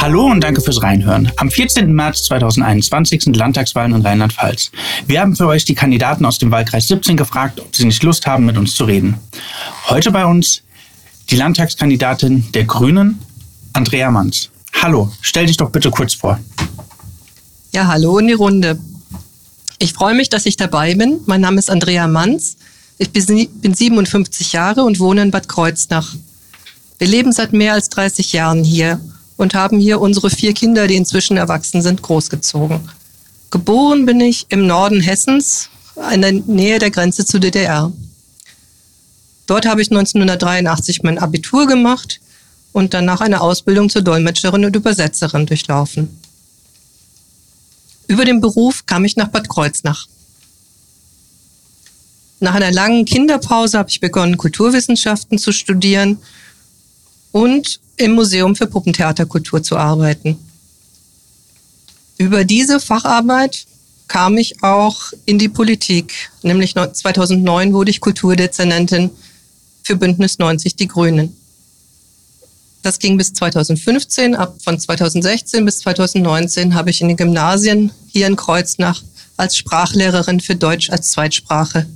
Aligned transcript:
Hallo 0.00 0.24
und 0.24 0.40
danke 0.40 0.62
fürs 0.62 0.82
Reinhören. 0.82 1.30
Am 1.36 1.50
14. 1.50 1.92
März 1.92 2.22
2021 2.22 3.20
sind 3.20 3.36
Landtagswahlen 3.36 3.96
in 3.96 4.00
Rheinland-Pfalz. 4.00 4.70
Wir 5.06 5.20
haben 5.20 5.36
für 5.36 5.46
euch 5.46 5.66
die 5.66 5.74
Kandidaten 5.74 6.24
aus 6.24 6.38
dem 6.38 6.50
Wahlkreis 6.50 6.88
17 6.88 7.18
gefragt, 7.18 7.60
ob 7.60 7.76
sie 7.76 7.84
nicht 7.84 8.02
Lust 8.02 8.26
haben, 8.26 8.46
mit 8.46 8.56
uns 8.56 8.74
zu 8.74 8.84
reden. 8.84 9.18
Heute 9.90 10.10
bei 10.10 10.24
uns 10.24 10.62
die 11.28 11.36
Landtagskandidatin 11.36 12.50
der 12.52 12.64
Grünen, 12.64 13.18
Andrea 13.74 14.10
Manns. 14.10 14.48
Hallo, 14.80 15.12
stell 15.20 15.44
dich 15.44 15.58
doch 15.58 15.68
bitte 15.68 15.90
kurz 15.90 16.14
vor. 16.14 16.40
Ja, 17.74 17.86
hallo 17.86 18.16
in 18.16 18.28
die 18.28 18.32
Runde. 18.32 18.78
Ich 19.78 19.92
freue 19.92 20.14
mich, 20.14 20.30
dass 20.30 20.46
ich 20.46 20.56
dabei 20.56 20.94
bin. 20.94 21.20
Mein 21.26 21.42
Name 21.42 21.58
ist 21.58 21.70
Andrea 21.70 22.08
Manns. 22.08 22.56
Ich 22.96 23.10
bin 23.12 23.74
57 23.74 24.54
Jahre 24.54 24.82
und 24.82 24.98
wohne 24.98 25.20
in 25.20 25.30
Bad 25.30 25.46
Kreuznach. 25.46 26.14
Wir 26.96 27.06
leben 27.06 27.32
seit 27.32 27.52
mehr 27.52 27.74
als 27.74 27.90
30 27.90 28.32
Jahren 28.32 28.64
hier 28.64 28.98
und 29.40 29.54
haben 29.54 29.78
hier 29.78 30.02
unsere 30.02 30.28
vier 30.28 30.52
Kinder, 30.52 30.86
die 30.86 30.96
inzwischen 30.96 31.38
erwachsen 31.38 31.80
sind, 31.80 32.02
großgezogen. 32.02 32.90
Geboren 33.50 34.04
bin 34.04 34.20
ich 34.20 34.44
im 34.50 34.66
Norden 34.66 35.00
Hessens, 35.00 35.70
in 36.12 36.20
der 36.20 36.32
Nähe 36.32 36.78
der 36.78 36.90
Grenze 36.90 37.24
zur 37.24 37.40
DDR. 37.40 37.90
Dort 39.46 39.66
habe 39.66 39.80
ich 39.80 39.90
1983 39.90 41.02
mein 41.04 41.18
Abitur 41.18 41.66
gemacht 41.66 42.20
und 42.72 42.92
danach 42.92 43.22
eine 43.22 43.40
Ausbildung 43.40 43.88
zur 43.88 44.02
Dolmetscherin 44.02 44.66
und 44.66 44.76
Übersetzerin 44.76 45.46
durchlaufen. 45.46 46.20
Über 48.08 48.26
den 48.26 48.42
Beruf 48.42 48.84
kam 48.84 49.06
ich 49.06 49.16
nach 49.16 49.28
Bad 49.28 49.48
Kreuznach. 49.48 50.06
Nach 52.40 52.54
einer 52.54 52.72
langen 52.72 53.06
Kinderpause 53.06 53.78
habe 53.78 53.88
ich 53.88 54.00
begonnen, 54.00 54.36
Kulturwissenschaften 54.36 55.38
zu 55.38 55.50
studieren 55.52 56.18
und 57.32 57.80
im 57.96 58.12
Museum 58.12 58.56
für 58.56 58.66
Puppentheaterkultur 58.66 59.62
zu 59.62 59.76
arbeiten. 59.76 60.38
Über 62.18 62.44
diese 62.44 62.80
Facharbeit 62.80 63.66
kam 64.08 64.36
ich 64.38 64.62
auch 64.62 65.12
in 65.24 65.38
die 65.38 65.48
Politik. 65.48 66.30
Nämlich 66.42 66.74
2009 66.74 67.72
wurde 67.72 67.90
ich 67.90 68.00
Kulturdezernentin 68.00 69.10
für 69.82 69.96
Bündnis 69.96 70.38
90 70.38 70.76
Die 70.76 70.88
Grünen. 70.88 71.36
Das 72.82 72.98
ging 72.98 73.16
bis 73.16 73.32
2015. 73.34 74.34
Ab 74.34 74.56
von 74.62 74.78
2016 74.78 75.64
bis 75.64 75.80
2019 75.80 76.74
habe 76.74 76.90
ich 76.90 77.00
in 77.00 77.08
den 77.08 77.16
Gymnasien 77.16 77.92
hier 78.08 78.26
in 78.26 78.36
Kreuznach 78.36 79.02
als 79.36 79.56
Sprachlehrerin 79.56 80.40
für 80.40 80.56
Deutsch 80.56 80.90
als 80.90 81.12
Zweitsprache 81.12 81.86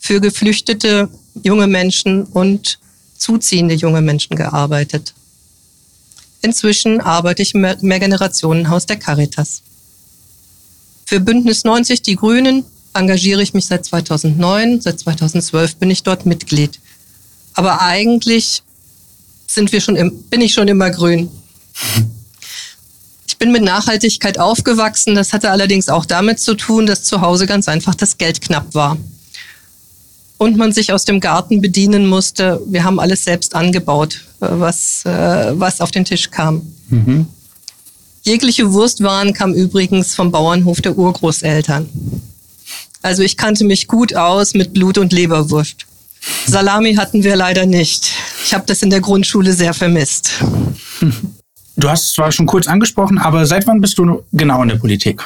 für 0.00 0.20
geflüchtete 0.20 1.08
junge 1.44 1.66
Menschen 1.66 2.24
und 2.24 2.78
zuziehende 3.20 3.74
junge 3.74 4.00
Menschen 4.00 4.34
gearbeitet. 4.34 5.14
Inzwischen 6.42 7.00
arbeite 7.00 7.42
ich 7.42 7.54
im 7.54 7.60
Mehrgenerationenhaus 7.60 8.86
der 8.86 8.96
Caritas. 8.96 9.62
Für 11.04 11.20
Bündnis 11.20 11.64
90 11.64 12.02
Die 12.02 12.16
Grünen 12.16 12.64
engagiere 12.94 13.42
ich 13.42 13.52
mich 13.52 13.66
seit 13.66 13.84
2009. 13.84 14.80
Seit 14.80 14.98
2012 15.00 15.76
bin 15.76 15.90
ich 15.90 16.02
dort 16.02 16.24
Mitglied. 16.24 16.80
Aber 17.54 17.82
eigentlich 17.82 18.62
sind 19.46 19.70
wir 19.72 19.80
schon 19.80 19.96
im, 19.96 20.22
bin 20.24 20.40
ich 20.40 20.54
schon 20.54 20.68
immer 20.68 20.90
grün. 20.90 21.30
Ich 23.26 23.36
bin 23.36 23.52
mit 23.52 23.62
Nachhaltigkeit 23.62 24.38
aufgewachsen. 24.38 25.14
Das 25.14 25.32
hatte 25.32 25.50
allerdings 25.50 25.88
auch 25.88 26.06
damit 26.06 26.40
zu 26.40 26.54
tun, 26.54 26.86
dass 26.86 27.04
zu 27.04 27.20
Hause 27.20 27.46
ganz 27.46 27.68
einfach 27.68 27.94
das 27.94 28.16
Geld 28.16 28.40
knapp 28.40 28.74
war 28.74 28.96
und 30.40 30.56
man 30.56 30.72
sich 30.72 30.90
aus 30.90 31.04
dem 31.04 31.20
Garten 31.20 31.60
bedienen 31.60 32.06
musste. 32.06 32.62
Wir 32.64 32.82
haben 32.82 32.98
alles 32.98 33.24
selbst 33.24 33.54
angebaut, 33.54 34.24
äh, 34.40 34.46
was, 34.48 35.04
äh, 35.04 35.52
was 35.52 35.82
auf 35.82 35.90
den 35.90 36.06
Tisch 36.06 36.30
kam. 36.30 36.62
Mhm. 36.88 37.26
Jegliche 38.22 38.72
Wurstwaren 38.72 39.34
kam 39.34 39.52
übrigens 39.52 40.14
vom 40.14 40.32
Bauernhof 40.32 40.80
der 40.80 40.96
Urgroßeltern. 40.96 41.90
Also 43.02 43.22
ich 43.22 43.36
kannte 43.36 43.64
mich 43.64 43.86
gut 43.86 44.16
aus 44.16 44.54
mit 44.54 44.72
Blut- 44.72 44.96
und 44.96 45.12
Leberwurst. 45.12 45.84
Salami 46.46 46.94
hatten 46.94 47.22
wir 47.22 47.36
leider 47.36 47.66
nicht. 47.66 48.10
Ich 48.42 48.54
habe 48.54 48.64
das 48.66 48.82
in 48.82 48.88
der 48.88 49.02
Grundschule 49.02 49.52
sehr 49.52 49.74
vermisst. 49.74 50.32
Du 51.76 51.88
hast 51.88 52.04
es 52.04 52.12
zwar 52.14 52.32
schon 52.32 52.46
kurz 52.46 52.66
angesprochen, 52.66 53.18
aber 53.18 53.44
seit 53.44 53.66
wann 53.66 53.82
bist 53.82 53.98
du 53.98 54.22
genau 54.32 54.62
in 54.62 54.70
der 54.70 54.76
Politik? 54.76 55.22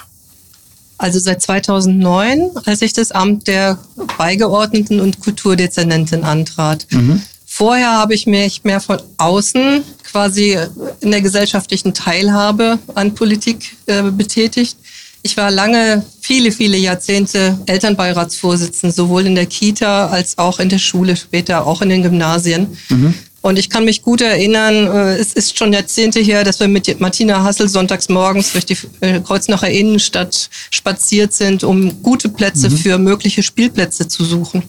Also 0.96 1.18
seit 1.18 1.42
2009, 1.42 2.50
als 2.64 2.82
ich 2.82 2.92
das 2.92 3.10
Amt 3.10 3.48
der 3.48 3.78
Beigeordneten 4.16 5.00
und 5.00 5.20
Kulturdezernentin 5.20 6.24
antrat. 6.24 6.86
Mhm. 6.90 7.20
Vorher 7.46 7.92
habe 7.92 8.14
ich 8.14 8.26
mich 8.26 8.64
mehr 8.64 8.80
von 8.80 9.00
außen 9.16 9.84
quasi 10.02 10.58
in 11.00 11.10
der 11.10 11.20
gesellschaftlichen 11.20 11.94
Teilhabe 11.94 12.78
an 12.94 13.14
Politik 13.14 13.76
äh, 13.86 14.02
betätigt. 14.02 14.76
Ich 15.22 15.36
war 15.36 15.50
lange, 15.50 16.04
viele, 16.20 16.52
viele 16.52 16.76
Jahrzehnte 16.76 17.58
Elternbeiratsvorsitzende, 17.66 18.94
sowohl 18.94 19.26
in 19.26 19.34
der 19.34 19.46
Kita 19.46 20.08
als 20.08 20.36
auch 20.36 20.58
in 20.58 20.68
der 20.68 20.78
Schule, 20.78 21.16
später 21.16 21.66
auch 21.66 21.80
in 21.80 21.88
den 21.88 22.02
Gymnasien. 22.02 22.76
Mhm. 22.88 23.14
Und 23.44 23.58
ich 23.58 23.68
kann 23.68 23.84
mich 23.84 24.00
gut 24.00 24.22
erinnern, 24.22 24.86
äh, 24.86 25.16
es 25.16 25.34
ist 25.34 25.58
schon 25.58 25.74
Jahrzehnte 25.74 26.18
her, 26.18 26.44
dass 26.44 26.60
wir 26.60 26.68
mit 26.68 26.98
Martina 26.98 27.44
Hassel 27.44 27.68
sonntags 27.68 28.08
morgens 28.08 28.52
durch 28.52 28.64
die 28.64 28.78
äh, 29.00 29.20
Kreuznacher 29.20 29.68
Innenstadt 29.68 30.48
spaziert 30.70 31.34
sind, 31.34 31.62
um 31.62 32.02
gute 32.02 32.30
Plätze 32.30 32.70
mhm. 32.70 32.76
für 32.78 32.96
mögliche 32.96 33.42
Spielplätze 33.42 34.08
zu 34.08 34.24
suchen. 34.24 34.62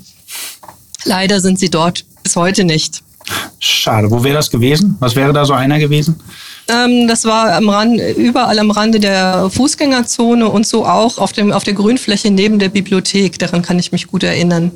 Leider 1.06 1.40
sind 1.40 1.58
sie 1.58 1.70
dort 1.70 2.04
bis 2.22 2.36
heute 2.36 2.66
nicht. 2.66 3.02
Schade. 3.60 4.12
Wo 4.12 4.22
wäre 4.26 4.36
das 4.36 4.50
gewesen? 4.50 4.98
Was 5.00 5.16
wäre 5.16 5.32
da 5.32 5.46
so 5.46 5.54
einer 5.54 5.80
gewesen? 5.80 6.20
Ähm, 6.68 7.08
das 7.08 7.24
war 7.24 7.54
am 7.54 7.70
Rand, 7.70 8.02
überall 8.18 8.60
am 8.60 8.72
Rande 8.72 9.00
der 9.00 9.50
Fußgängerzone 9.52 10.50
und 10.50 10.68
so 10.68 10.86
auch 10.86 11.18
auf, 11.18 11.32
dem, 11.32 11.54
auf 11.54 11.64
der 11.64 11.76
Grünfläche 11.76 12.30
neben 12.30 12.60
der 12.60 12.68
Bibliothek. 12.68 13.40
Daran 13.40 13.62
kann 13.62 13.80
ich 13.80 13.94
mich 13.94 14.08
gut 14.08 14.24
erinnern. 14.24 14.74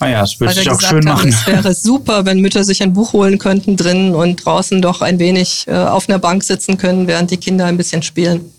Ah 0.00 0.08
ja, 0.08 0.20
das 0.22 0.40
würde 0.40 0.54
sich 0.54 0.70
auch 0.70 0.80
schön 0.80 1.04
machen. 1.04 1.28
Es 1.28 1.46
wäre 1.46 1.74
super, 1.74 2.24
wenn 2.24 2.40
Mütter 2.40 2.64
sich 2.64 2.82
ein 2.82 2.94
Buch 2.94 3.12
holen 3.12 3.38
könnten 3.38 3.76
drinnen 3.76 4.14
und 4.14 4.44
draußen 4.44 4.80
doch 4.80 5.02
ein 5.02 5.18
wenig 5.18 5.66
äh, 5.68 5.74
auf 5.74 6.08
einer 6.08 6.18
Bank 6.18 6.42
sitzen 6.42 6.78
können, 6.78 7.06
während 7.06 7.30
die 7.30 7.36
Kinder 7.36 7.66
ein 7.66 7.76
bisschen 7.76 8.02
spielen. 8.02 8.50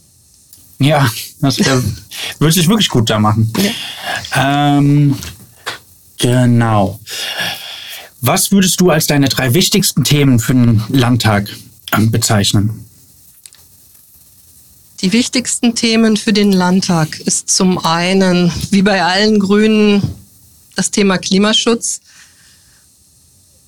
Ja, 0.78 1.12
das 1.42 1.58
wär, 1.58 1.82
würde 2.40 2.54
sich 2.54 2.68
wirklich 2.68 2.90
gut 2.90 3.10
da 3.10 3.18
machen. 3.18 3.52
Ja. 4.36 4.78
Ähm, 4.78 5.18
genau. 6.20 7.00
Was 8.22 8.52
würdest 8.52 8.80
du 8.80 8.92
als 8.92 9.08
deine 9.08 9.28
drei 9.28 9.56
wichtigsten 9.56 10.04
Themen 10.04 10.40
für 10.40 10.54
den 10.54 10.84
Landtag 10.90 11.50
ähm, 11.92 12.12
bezeichnen? 12.12 12.86
Die 15.02 15.12
wichtigsten 15.12 15.74
Themen 15.74 16.18
für 16.18 16.34
den 16.34 16.52
Landtag 16.52 17.20
ist 17.22 17.50
zum 17.50 17.84
einen, 17.84 18.52
wie 18.70 18.84
bei 18.84 19.04
allen 19.04 19.40
Grünen, 19.40 20.04
das 20.76 20.92
Thema 20.92 21.18
Klimaschutz. 21.18 22.02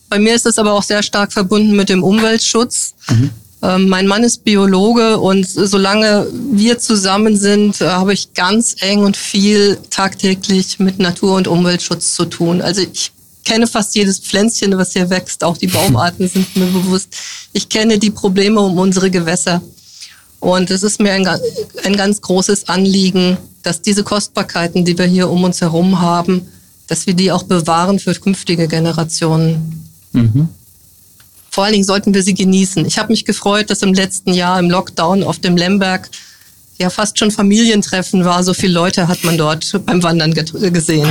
Bei 0.09 0.19
mir 0.19 0.35
ist 0.35 0.45
es 0.45 0.59
aber 0.59 0.73
auch 0.73 0.83
sehr 0.83 1.03
stark 1.03 1.33
verbunden 1.33 1.75
mit 1.75 1.89
dem 1.89 2.03
Umweltschutz. 2.03 2.93
Mhm. 3.09 3.29
Ähm, 3.63 3.87
mein 3.87 4.07
Mann 4.07 4.23
ist 4.23 4.43
Biologe 4.43 5.17
und 5.19 5.47
solange 5.47 6.27
wir 6.51 6.79
zusammen 6.79 7.37
sind, 7.37 7.79
äh, 7.79 7.87
habe 7.87 8.13
ich 8.13 8.33
ganz 8.33 8.75
eng 8.81 8.99
und 8.99 9.15
viel 9.15 9.79
tagtäglich 9.89 10.79
mit 10.79 10.99
Natur- 10.99 11.37
und 11.37 11.47
Umweltschutz 11.47 12.13
zu 12.13 12.25
tun. 12.25 12.61
Also 12.61 12.81
ich 12.81 13.11
kenne 13.45 13.65
fast 13.65 13.95
jedes 13.95 14.19
Pflänzchen, 14.19 14.77
was 14.77 14.93
hier 14.93 15.09
wächst. 15.09 15.43
Auch 15.43 15.57
die 15.57 15.67
Baumarten 15.67 16.27
sind 16.27 16.55
mir 16.55 16.65
bewusst. 16.65 17.15
Ich 17.53 17.69
kenne 17.69 17.97
die 17.97 18.11
Probleme 18.11 18.59
um 18.59 18.77
unsere 18.77 19.09
Gewässer. 19.09 19.61
Und 20.39 20.69
es 20.69 20.83
ist 20.83 20.99
mir 20.99 21.13
ein, 21.13 21.25
ein 21.85 21.95
ganz 21.95 22.19
großes 22.19 22.67
Anliegen, 22.67 23.37
dass 23.63 23.81
diese 23.81 24.03
Kostbarkeiten, 24.03 24.83
die 24.83 24.97
wir 24.97 25.05
hier 25.05 25.29
um 25.29 25.43
uns 25.45 25.61
herum 25.61 26.01
haben, 26.01 26.49
dass 26.87 27.07
wir 27.07 27.13
die 27.13 27.31
auch 27.31 27.43
bewahren 27.43 27.99
für 27.99 28.13
künftige 28.13 28.67
Generationen. 28.67 29.89
Mhm. 30.11 30.49
Vor 31.49 31.63
allen 31.63 31.73
Dingen 31.73 31.85
sollten 31.85 32.13
wir 32.13 32.23
sie 32.23 32.33
genießen. 32.33 32.85
Ich 32.85 32.97
habe 32.97 33.13
mich 33.13 33.25
gefreut, 33.25 33.69
dass 33.69 33.81
im 33.83 33.93
letzten 33.93 34.33
Jahr 34.33 34.59
im 34.59 34.69
Lockdown 34.69 35.23
auf 35.23 35.39
dem 35.39 35.55
Lemberg 35.55 36.09
ja 36.79 36.89
fast 36.89 37.19
schon 37.19 37.31
Familientreffen 37.31 38.25
war. 38.25 38.43
So 38.43 38.53
viele 38.53 38.73
Leute 38.73 39.07
hat 39.07 39.23
man 39.23 39.37
dort 39.37 39.79
beim 39.85 40.01
Wandern 40.01 40.33
gesehen. 40.33 41.07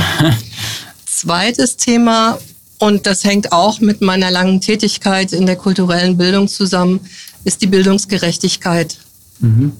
Zweites 1.05 1.77
Thema, 1.77 2.39
und 2.79 3.07
das 3.07 3.23
hängt 3.23 3.53
auch 3.53 3.79
mit 3.79 4.01
meiner 4.01 4.29
langen 4.29 4.59
Tätigkeit 4.59 5.31
in 5.31 5.45
der 5.45 5.55
kulturellen 5.55 6.17
Bildung 6.17 6.49
zusammen, 6.49 6.99
ist 7.45 7.61
die 7.61 7.67
Bildungsgerechtigkeit. 7.67 8.97
Mhm. 9.39 9.71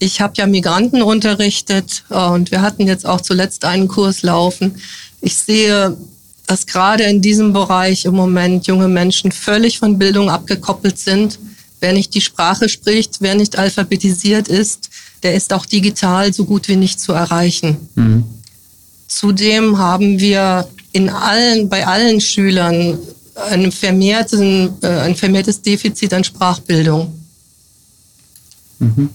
Ich 0.00 0.20
habe 0.20 0.34
ja 0.36 0.46
Migranten 0.46 1.02
unterrichtet 1.02 2.04
und 2.08 2.50
wir 2.50 2.62
hatten 2.62 2.86
jetzt 2.86 3.04
auch 3.04 3.20
zuletzt 3.20 3.64
einen 3.64 3.88
Kurs 3.88 4.22
laufen 4.22 4.80
ich 5.20 5.36
sehe, 5.36 5.96
dass 6.46 6.66
gerade 6.66 7.04
in 7.04 7.20
diesem 7.20 7.52
Bereich 7.52 8.04
im 8.04 8.14
Moment 8.14 8.66
junge 8.66 8.88
Menschen 8.88 9.32
völlig 9.32 9.78
von 9.78 9.98
Bildung 9.98 10.30
abgekoppelt 10.30 10.98
sind. 10.98 11.38
Wer 11.80 11.92
nicht 11.92 12.14
die 12.14 12.20
Sprache 12.20 12.68
spricht, 12.68 13.16
wer 13.20 13.34
nicht 13.34 13.58
alphabetisiert 13.58 14.48
ist, 14.48 14.90
der 15.22 15.34
ist 15.34 15.52
auch 15.52 15.66
digital 15.66 16.32
so 16.32 16.44
gut 16.44 16.68
wie 16.68 16.76
nicht 16.76 17.00
zu 17.00 17.12
erreichen. 17.12 17.76
Mhm. 17.94 18.24
Zudem 19.08 19.78
haben 19.78 20.18
wir 20.20 20.68
in 20.92 21.10
allen, 21.10 21.68
bei 21.68 21.86
allen 21.86 22.20
Schülern 22.20 22.98
ein, 23.50 23.70
vermehrten, 23.70 24.70
äh, 24.82 24.88
ein 24.88 25.16
vermehrtes 25.16 25.62
Defizit 25.62 26.12
an 26.12 26.24
Sprachbildung. 26.24 27.12
Mhm. 28.78 29.10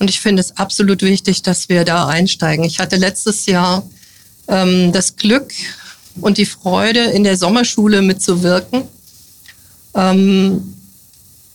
Und 0.00 0.08
ich 0.08 0.20
finde 0.20 0.40
es 0.40 0.56
absolut 0.56 1.02
wichtig, 1.02 1.42
dass 1.42 1.68
wir 1.68 1.84
da 1.84 2.08
einsteigen. 2.08 2.64
Ich 2.64 2.80
hatte 2.80 2.96
letztes 2.96 3.44
Jahr 3.46 3.86
ähm, 4.48 4.92
das 4.92 5.14
Glück 5.14 5.52
und 6.20 6.38
die 6.38 6.46
Freude, 6.46 7.00
in 7.04 7.22
der 7.22 7.36
Sommerschule 7.36 8.00
mitzuwirken. 8.00 8.84
Ähm, 9.94 10.74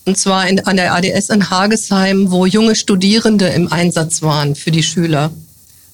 und 0.05 0.17
zwar 0.17 0.47
in, 0.47 0.59
an 0.59 0.77
der 0.77 0.93
ADS 0.93 1.29
in 1.29 1.49
Hagesheim, 1.49 2.29
wo 2.29 2.45
junge 2.45 2.75
Studierende 2.75 3.47
im 3.47 3.71
Einsatz 3.71 4.21
waren 4.21 4.55
für 4.55 4.69
die 4.69 4.83
Schüler. 4.83 5.31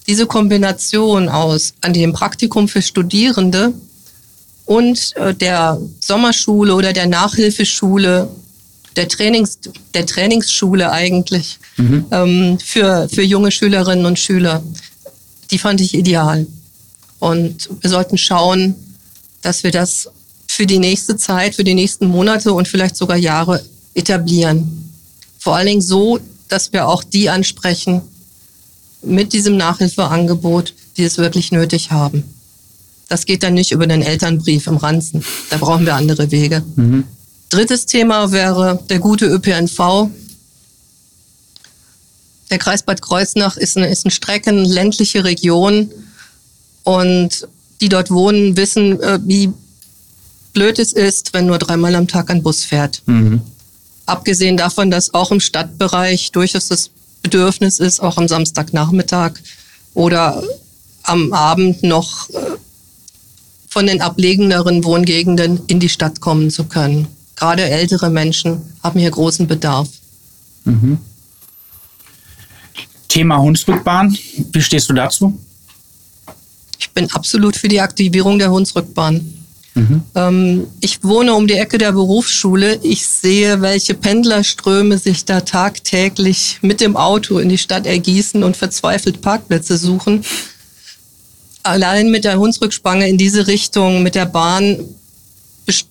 Diese 0.07 0.25
Kombination 0.25 1.29
aus 1.29 1.73
an 1.79 1.93
dem 1.93 2.11
Praktikum 2.11 2.67
für 2.67 2.81
Studierende 2.81 3.73
und 4.65 5.15
äh, 5.15 5.33
der 5.33 5.79
Sommerschule 6.01 6.75
oder 6.75 6.91
der 6.91 7.07
Nachhilfeschule, 7.07 8.29
der, 8.95 9.07
Trainings, 9.07 9.59
der 9.93 10.05
Trainingsschule 10.05 10.91
eigentlich 10.91 11.59
mhm. 11.77 12.05
ähm, 12.11 12.59
für, 12.59 13.07
für 13.09 13.23
junge 13.23 13.51
Schülerinnen 13.51 14.05
und 14.05 14.19
Schüler, 14.19 14.63
die 15.49 15.57
fand 15.57 15.81
ich 15.81 15.93
ideal. 15.93 16.47
Und 17.19 17.69
wir 17.81 17.89
sollten 17.89 18.17
schauen, 18.17 18.75
dass 19.41 19.63
wir 19.63 19.71
das 19.71 20.09
für 20.47 20.65
die 20.65 20.79
nächste 20.79 21.17
Zeit, 21.17 21.55
für 21.55 21.63
die 21.63 21.73
nächsten 21.73 22.07
Monate 22.07 22.53
und 22.53 22.67
vielleicht 22.67 22.95
sogar 22.95 23.17
Jahre 23.17 23.63
etablieren. 23.93 24.89
Vor 25.39 25.55
allen 25.55 25.67
Dingen 25.67 25.81
so, 25.81 26.19
dass 26.47 26.73
wir 26.73 26.87
auch 26.87 27.03
die 27.03 27.29
ansprechen 27.29 28.01
mit 29.01 29.33
diesem 29.33 29.57
Nachhilfeangebot, 29.57 30.73
die 30.97 31.03
es 31.03 31.17
wirklich 31.17 31.51
nötig 31.51 31.91
haben. 31.91 32.23
Das 33.07 33.25
geht 33.25 33.43
dann 33.43 33.53
nicht 33.53 33.71
über 33.71 33.87
den 33.87 34.01
Elternbrief 34.01 34.67
im 34.67 34.77
Ranzen. 34.77 35.23
Da 35.49 35.57
brauchen 35.57 35.85
wir 35.85 35.95
andere 35.95 36.31
Wege. 36.31 36.63
Mhm. 36.75 37.05
Drittes 37.51 37.85
Thema 37.85 38.31
wäre 38.31 38.81
der 38.89 38.99
gute 38.99 39.25
ÖPNV. 39.25 40.09
Der 42.49 42.57
Kreis 42.57 42.81
Bad 42.81 43.01
Kreuznach 43.01 43.57
ist 43.57 43.75
eine, 43.75 43.87
ist 43.87 44.05
eine 44.05 44.11
streckenländliche 44.11 45.25
Region 45.25 45.91
und 46.83 47.47
die 47.81 47.89
dort 47.89 48.09
wohnen, 48.09 48.55
wissen, 48.55 49.01
äh, 49.01 49.19
wie 49.23 49.51
blöd 50.53 50.79
es 50.79 50.93
ist, 50.93 51.33
wenn 51.33 51.45
nur 51.45 51.57
dreimal 51.57 51.93
am 51.95 52.07
Tag 52.07 52.29
ein 52.29 52.41
Bus 52.41 52.63
fährt. 52.63 53.03
Mhm. 53.05 53.41
Abgesehen 54.05 54.55
davon, 54.55 54.89
dass 54.89 55.13
auch 55.13 55.31
im 55.31 55.41
Stadtbereich 55.41 56.31
durchaus 56.31 56.69
das 56.69 56.89
Bedürfnis 57.21 57.79
ist, 57.79 57.99
auch 57.99 58.17
am 58.17 58.29
Samstagnachmittag 58.29 59.33
oder 59.93 60.41
am 61.03 61.33
Abend 61.33 61.83
noch 61.83 62.29
äh, 62.29 62.37
von 63.67 63.87
den 63.87 63.99
ablegenderen 63.99 64.85
Wohngegenden 64.85 65.59
in 65.67 65.81
die 65.81 65.89
Stadt 65.89 66.21
kommen 66.21 66.49
zu 66.49 66.63
können. 66.63 67.07
Gerade 67.41 67.63
ältere 67.63 68.11
Menschen 68.11 68.61
haben 68.83 68.99
hier 68.99 69.09
großen 69.09 69.47
Bedarf. 69.47 69.89
Mhm. 70.63 70.99
Thema 73.07 73.41
Hunsrückbahn, 73.41 74.15
wie 74.53 74.61
stehst 74.61 74.87
du 74.87 74.93
dazu? 74.93 75.39
Ich 76.77 76.91
bin 76.91 77.09
absolut 77.09 77.55
für 77.55 77.67
die 77.67 77.81
Aktivierung 77.81 78.37
der 78.37 78.51
Hunsrückbahn. 78.51 79.33
Mhm. 79.73 80.03
Ähm, 80.13 80.67
ich 80.81 81.03
wohne 81.03 81.33
um 81.33 81.47
die 81.47 81.55
Ecke 81.55 81.79
der 81.79 81.93
Berufsschule. 81.93 82.79
Ich 82.83 83.07
sehe, 83.07 83.59
welche 83.61 83.95
Pendlerströme 83.95 84.99
sich 84.99 85.25
da 85.25 85.41
tagtäglich 85.41 86.59
mit 86.61 86.79
dem 86.79 86.95
Auto 86.95 87.39
in 87.39 87.49
die 87.49 87.57
Stadt 87.57 87.87
ergießen 87.87 88.43
und 88.43 88.55
verzweifelt 88.55 89.21
Parkplätze 89.21 89.77
suchen. 89.77 90.23
Allein 91.63 92.11
mit 92.11 92.23
der 92.23 92.37
Hunsrückspange 92.37 93.09
in 93.09 93.17
diese 93.17 93.47
Richtung, 93.47 94.03
mit 94.03 94.13
der 94.13 94.27
Bahn 94.27 94.77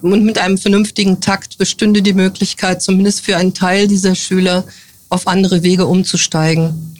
und 0.02 0.24
mit 0.24 0.38
einem 0.38 0.58
vernünftigen 0.58 1.20
Takt 1.20 1.58
bestünde 1.58 2.02
die 2.02 2.12
Möglichkeit, 2.12 2.82
zumindest 2.82 3.20
für 3.20 3.36
einen 3.36 3.54
Teil 3.54 3.86
dieser 3.88 4.14
Schüler 4.14 4.64
auf 5.08 5.26
andere 5.26 5.62
Wege 5.62 5.86
umzusteigen. 5.86 6.96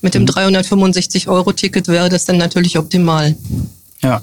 Mit 0.00 0.14
dem 0.14 0.26
365-Euro-Ticket 0.26 1.88
mhm. 1.88 1.92
wäre 1.92 2.08
das 2.08 2.24
dann 2.24 2.38
natürlich 2.38 2.78
optimal. 2.78 3.36
Ja, 4.02 4.22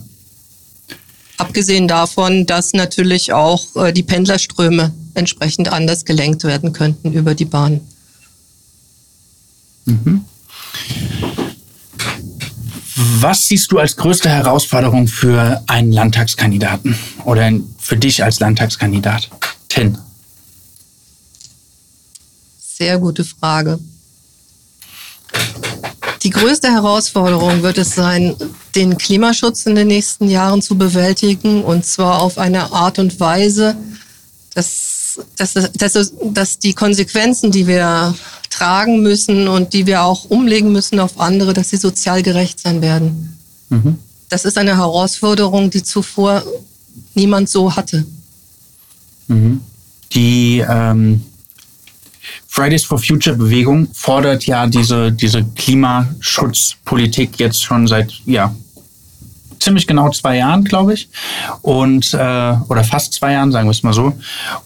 Abgesehen 1.37 1.87
davon, 1.87 2.45
dass 2.45 2.73
natürlich 2.73 3.33
auch 3.33 3.75
äh, 3.75 3.91
die 3.91 4.03
Pendlerströme 4.03 4.93
entsprechend 5.13 5.71
anders 5.71 6.05
gelenkt 6.05 6.43
werden 6.43 6.71
könnten 6.71 7.11
über 7.11 7.35
die 7.35 7.45
Bahn. 7.45 7.81
Mhm. 9.85 10.23
Was 12.95 13.47
siehst 13.47 13.71
du 13.73 13.79
als 13.79 13.97
größte 13.97 14.29
Herausforderung 14.29 15.07
für 15.07 15.61
einen 15.67 15.91
Landtagskandidaten 15.91 16.97
oder 17.25 17.51
für 17.77 17.97
dich 17.97 18.23
als 18.23 18.39
Landtagskandidatin? 18.39 19.97
Sehr 22.77 22.97
gute 22.97 23.25
Frage. 23.25 23.79
Die 26.23 26.29
größte 26.29 26.71
Herausforderung 26.71 27.63
wird 27.63 27.77
es 27.77 27.93
sein, 27.95 28.35
den 28.75 28.97
Klimaschutz 28.97 29.65
in 29.65 29.75
den 29.75 29.87
nächsten 29.87 30.29
Jahren 30.29 30.61
zu 30.61 30.77
bewältigen 30.77 31.63
und 31.63 31.85
zwar 31.85 32.21
auf 32.21 32.37
eine 32.37 32.71
Art 32.71 32.97
und 32.97 33.19
Weise, 33.19 33.75
dass, 34.53 35.19
dass, 35.35 35.53
dass, 35.53 36.13
dass 36.23 36.59
die 36.59 36.73
Konsequenzen, 36.73 37.51
die 37.51 37.67
wir 37.67 38.15
tragen 38.57 39.01
müssen 39.01 39.47
und 39.47 39.73
die 39.73 39.85
wir 39.85 40.03
auch 40.03 40.25
umlegen 40.25 40.71
müssen 40.71 40.99
auf 40.99 41.19
andere, 41.19 41.53
dass 41.53 41.69
sie 41.69 41.77
sozial 41.77 42.23
gerecht 42.23 42.59
sein 42.59 42.81
werden. 42.81 43.37
Mhm. 43.69 43.97
Das 44.29 44.45
ist 44.45 44.57
eine 44.57 44.77
Herausforderung, 44.77 45.69
die 45.69 45.83
zuvor 45.83 46.43
niemand 47.13 47.49
so 47.49 47.75
hatte. 47.75 48.05
Mhm. 49.27 49.61
Die 50.13 50.63
ähm 50.67 51.21
Fridays 52.47 52.85
for 52.85 52.97
Future 52.97 53.35
Bewegung 53.35 53.89
fordert 53.93 54.45
ja 54.45 54.65
diese, 54.65 55.11
diese 55.11 55.43
Klimaschutzpolitik 55.43 57.37
jetzt 57.37 57.61
schon 57.61 57.85
seit, 57.85 58.13
ja, 58.25 58.55
ziemlich 59.59 59.85
genau 59.85 60.09
zwei 60.11 60.37
Jahren, 60.37 60.63
glaube 60.63 60.93
ich. 60.93 61.09
Und, 61.61 62.13
äh, 62.13 62.17
oder 62.69 62.85
fast 62.85 63.13
zwei 63.13 63.33
Jahren, 63.33 63.51
sagen 63.51 63.67
wir 63.67 63.71
es 63.71 63.83
mal 63.83 63.93
so. 63.93 64.13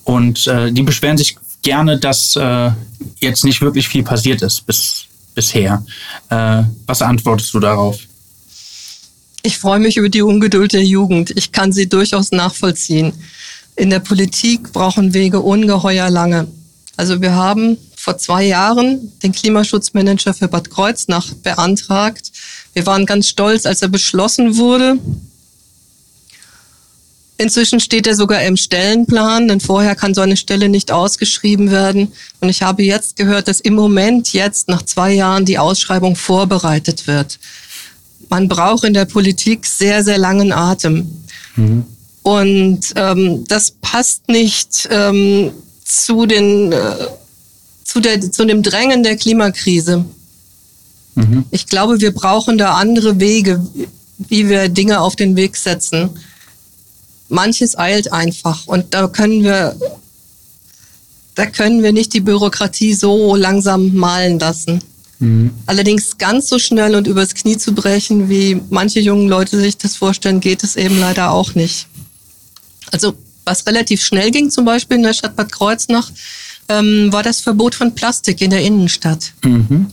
Und 0.03 0.45
äh, 0.45 0.71
die 0.71 0.83
beschweren 0.83 1.17
sich 1.17 1.35
gerne, 1.61 1.97
dass 1.97 2.35
äh, 2.35 2.71
jetzt 3.19 3.43
nicht 3.43 3.61
wirklich 3.61 3.87
viel 3.87 4.03
passiert 4.03 4.41
ist 4.41 4.65
bis, 4.65 5.05
bisher. 5.35 5.83
Äh, 6.29 6.63
was 6.85 7.01
antwortest 7.01 7.53
du 7.53 7.59
darauf? 7.59 7.99
Ich 9.41 9.57
freue 9.57 9.79
mich 9.79 9.97
über 9.97 10.09
die 10.09 10.21
Ungeduld 10.21 10.73
der 10.73 10.83
Jugend. 10.83 11.31
Ich 11.31 11.51
kann 11.51 11.71
sie 11.71 11.87
durchaus 11.87 12.31
nachvollziehen. 12.31 13.13
In 13.75 13.89
der 13.89 13.99
Politik 13.99 14.73
brauchen 14.73 15.13
Wege 15.13 15.39
ungeheuer 15.39 16.09
lange. 16.09 16.47
Also 16.97 17.21
wir 17.21 17.33
haben 17.33 17.77
vor 17.95 18.17
zwei 18.17 18.45
Jahren 18.45 19.13
den 19.23 19.31
Klimaschutzmanager 19.31 20.33
für 20.33 20.49
Bad 20.49 20.69
Kreuznach 20.69 21.33
beantragt. 21.35 22.31
Wir 22.73 22.85
waren 22.85 23.05
ganz 23.05 23.27
stolz, 23.27 23.65
als 23.65 23.81
er 23.81 23.87
beschlossen 23.87 24.57
wurde. 24.57 24.97
Inzwischen 27.39 27.79
steht 27.79 28.05
er 28.05 28.17
sogar 28.17 28.43
im 28.43 28.57
Stellenplan, 28.57 29.47
denn 29.47 29.61
vorher 29.61 29.95
kann 29.95 30.13
so 30.13 30.19
eine 30.19 30.35
Stelle 30.35 30.67
nicht 30.67 30.91
ausgeschrieben 30.91 31.71
werden. 31.71 32.11
Und 32.41 32.49
ich 32.49 32.61
habe 32.63 32.83
jetzt 32.83 33.15
gehört, 33.15 33.47
dass 33.47 33.61
im 33.61 33.75
Moment 33.75 34.33
jetzt 34.33 34.67
nach 34.67 34.83
zwei 34.83 35.13
Jahren 35.13 35.45
die 35.45 35.57
Ausschreibung 35.57 36.17
vorbereitet 36.17 37.07
wird. 37.07 37.39
Man 38.27 38.49
braucht 38.49 38.83
in 38.83 38.93
der 38.93 39.05
Politik 39.05 39.65
sehr, 39.65 40.03
sehr 40.03 40.17
langen 40.17 40.51
Atem. 40.51 41.09
Mhm. 41.55 41.85
Und 42.23 42.81
ähm, 42.97 43.45
das 43.47 43.71
passt 43.71 44.27
nicht 44.27 44.89
ähm, 44.91 45.51
zu 45.85 46.25
den 46.25 46.73
äh, 46.73 46.93
zu, 47.85 48.01
der, 48.01 48.19
zu 48.19 48.43
dem 48.43 48.63
Drängen 48.63 49.01
der 49.01 49.15
Klimakrise. 49.15 50.03
Mhm. 51.15 51.45
Ich 51.51 51.67
glaube, 51.67 52.01
wir 52.01 52.13
brauchen 52.13 52.57
da 52.57 52.73
andere 52.73 53.21
Wege, 53.21 53.65
wie 54.17 54.49
wir 54.49 54.67
Dinge 54.67 54.99
auf 54.99 55.15
den 55.15 55.37
Weg 55.37 55.55
setzen. 55.55 56.09
Manches 57.29 57.77
eilt 57.77 58.11
einfach 58.11 58.67
und 58.67 58.93
da 58.93 59.07
können 59.07 59.43
wir, 59.43 59.75
da 61.35 61.45
können 61.45 61.83
wir 61.83 61.93
nicht 61.93 62.13
die 62.13 62.21
Bürokratie 62.21 62.93
so 62.93 63.35
langsam 63.35 63.95
malen 63.95 64.39
lassen. 64.39 64.81
Mhm. 65.19 65.51
Allerdings 65.65 66.17
ganz 66.17 66.47
so 66.47 66.59
schnell 66.59 66.95
und 66.95 67.07
übers 67.07 67.33
Knie 67.33 67.57
zu 67.57 67.73
brechen, 67.73 68.29
wie 68.29 68.61
manche 68.69 68.99
jungen 68.99 69.27
Leute 69.27 69.59
sich 69.59 69.77
das 69.77 69.95
vorstellen, 69.95 70.39
geht 70.39 70.63
es 70.63 70.75
eben 70.75 70.99
leider 70.99 71.31
auch 71.31 71.55
nicht. 71.55 71.87
Also 72.91 73.15
was 73.45 73.65
relativ 73.65 74.03
schnell 74.03 74.31
ging, 74.31 74.49
zum 74.49 74.65
Beispiel 74.65 74.97
in 74.97 75.03
der 75.03 75.13
Stadt 75.13 75.35
Bad 75.35 75.51
Kreuznach, 75.51 76.11
ähm, 76.69 77.11
war 77.11 77.23
das 77.23 77.41
Verbot 77.41 77.75
von 77.75 77.95
Plastik 77.95 78.41
in 78.41 78.51
der 78.51 78.61
Innenstadt. 78.61 79.33
Mhm. 79.43 79.87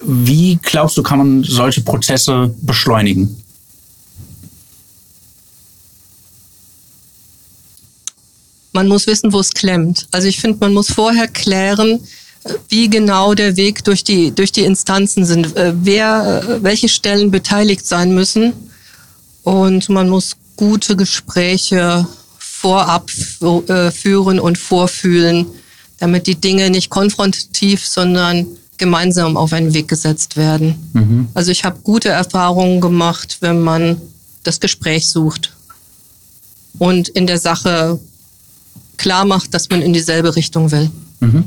Wie 0.00 0.58
glaubst 0.60 0.96
du, 0.96 1.02
kann 1.02 1.18
man 1.18 1.44
solche 1.44 1.80
Prozesse 1.80 2.54
beschleunigen? 2.60 3.43
Man 8.74 8.88
muss 8.88 9.06
wissen, 9.06 9.32
wo 9.32 9.38
es 9.38 9.54
klemmt. 9.54 10.08
Also 10.10 10.26
ich 10.26 10.40
finde, 10.40 10.58
man 10.60 10.74
muss 10.74 10.92
vorher 10.92 11.28
klären, 11.28 12.00
wie 12.68 12.90
genau 12.90 13.34
der 13.34 13.56
Weg 13.56 13.84
durch 13.84 14.02
die, 14.02 14.32
durch 14.32 14.50
die 14.50 14.64
Instanzen 14.64 15.24
sind, 15.24 15.56
äh, 15.56 15.72
wer, 15.74 16.42
äh, 16.42 16.62
welche 16.62 16.88
Stellen 16.88 17.30
beteiligt 17.30 17.86
sein 17.86 18.12
müssen 18.12 18.52
und 19.44 19.88
man 19.88 20.08
muss 20.08 20.36
gute 20.56 20.96
Gespräche 20.96 22.06
vorab 22.38 23.10
äh, 23.68 23.90
führen 23.92 24.40
und 24.40 24.58
vorfühlen, 24.58 25.46
damit 25.98 26.26
die 26.26 26.34
Dinge 26.34 26.68
nicht 26.68 26.90
konfrontativ, 26.90 27.86
sondern 27.86 28.46
gemeinsam 28.76 29.36
auf 29.36 29.52
einen 29.52 29.72
Weg 29.72 29.86
gesetzt 29.86 30.36
werden. 30.36 30.90
Mhm. 30.94 31.28
Also 31.32 31.52
ich 31.52 31.64
habe 31.64 31.78
gute 31.84 32.08
Erfahrungen 32.08 32.80
gemacht, 32.80 33.38
wenn 33.40 33.60
man 33.60 34.00
das 34.42 34.58
Gespräch 34.58 35.06
sucht 35.08 35.52
und 36.78 37.08
in 37.10 37.28
der 37.28 37.38
Sache 37.38 38.00
klar 38.96 39.24
macht, 39.24 39.54
dass 39.54 39.68
man 39.70 39.82
in 39.82 39.92
dieselbe 39.92 40.34
Richtung 40.36 40.70
will. 40.70 40.90
Mhm. 41.20 41.44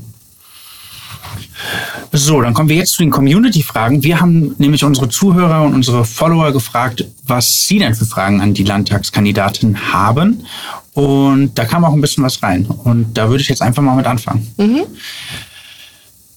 So, 2.13 2.41
dann 2.41 2.53
kommen 2.53 2.69
wir 2.69 2.75
jetzt 2.77 2.93
zu 2.93 3.01
den 3.01 3.11
Community-Fragen. 3.11 4.03
Wir 4.03 4.21
haben 4.21 4.55
nämlich 4.57 4.83
unsere 4.83 5.09
Zuhörer 5.09 5.63
und 5.63 5.73
unsere 5.73 6.05
Follower 6.05 6.51
gefragt, 6.51 7.05
was 7.25 7.67
sie 7.67 7.79
denn 7.79 7.95
für 7.95 8.05
Fragen 8.05 8.41
an 8.41 8.53
die 8.53 8.63
Landtagskandidatin 8.63 9.91
haben. 9.91 10.45
Und 10.93 11.55
da 11.55 11.65
kam 11.65 11.83
auch 11.83 11.93
ein 11.93 12.01
bisschen 12.01 12.23
was 12.23 12.41
rein. 12.41 12.65
Und 12.65 13.13
da 13.17 13.29
würde 13.29 13.41
ich 13.41 13.49
jetzt 13.49 13.61
einfach 13.61 13.83
mal 13.83 13.95
mit 13.95 14.05
anfangen. 14.05 14.47
Mhm. 14.57 14.83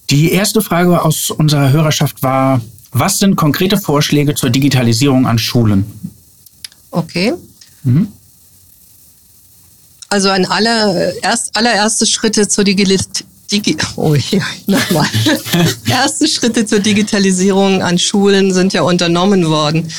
Die 0.09 0.31
erste 0.31 0.61
Frage 0.61 1.03
aus 1.03 1.29
unserer 1.31 1.71
Hörerschaft 1.71 2.21
war, 2.21 2.61
was 2.91 3.19
sind 3.19 3.37
konkrete 3.37 3.77
Vorschläge 3.77 4.35
zur 4.35 4.49
Digitalisierung 4.49 5.25
an 5.25 5.39
Schulen? 5.39 5.85
Okay. 6.91 7.33
Mhm. 7.83 8.09
Also 10.11 10.27
ein 10.27 10.45
aller, 10.45 11.13
erst, 11.23 11.55
allererste 11.55 12.05
Schritte 12.05 12.45
zur 12.49 12.65
Digitalisierung. 12.65 13.27
Digi 13.49 13.77
oh, 13.95 14.13
ja, 14.31 14.43
nochmal. 14.67 15.07
Erste 15.89 16.27
Schritte 16.27 16.65
zur 16.65 16.79
Digitalisierung 16.79 17.81
an 17.81 17.97
Schulen 17.97 18.53
sind 18.53 18.73
ja 18.73 18.81
unternommen 18.81 19.47
worden. 19.47 19.89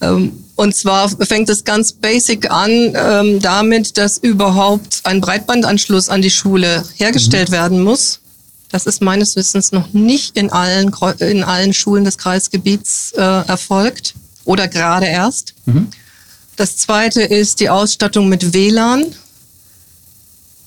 Ähm, 0.00 0.44
und 0.56 0.74
zwar 0.74 1.08
fängt 1.08 1.48
es 1.48 1.62
ganz 1.62 1.92
basic 1.92 2.50
an 2.50 2.70
ähm, 2.94 3.40
damit, 3.40 3.96
dass 3.96 4.18
überhaupt 4.18 5.00
ein 5.04 5.20
Breitbandanschluss 5.20 6.08
an 6.08 6.20
die 6.20 6.30
Schule 6.32 6.84
hergestellt 6.96 7.50
mhm. 7.50 7.54
werden 7.54 7.80
muss. 7.80 8.18
Das 8.72 8.86
ist 8.86 9.00
meines 9.02 9.36
Wissens 9.36 9.70
noch 9.70 9.92
nicht 9.92 10.36
in 10.36 10.50
allen, 10.50 10.92
in 11.20 11.44
allen 11.44 11.72
Schulen 11.74 12.04
des 12.04 12.18
Kreisgebiets 12.18 13.12
äh, 13.16 13.20
erfolgt 13.20 14.14
oder 14.44 14.66
gerade 14.66 15.06
erst. 15.06 15.54
Mhm. 15.66 15.90
Das 16.56 16.76
zweite 16.76 17.22
ist 17.22 17.60
die 17.60 17.70
Ausstattung 17.70 18.28
mit 18.28 18.52
WLAN. 18.52 19.06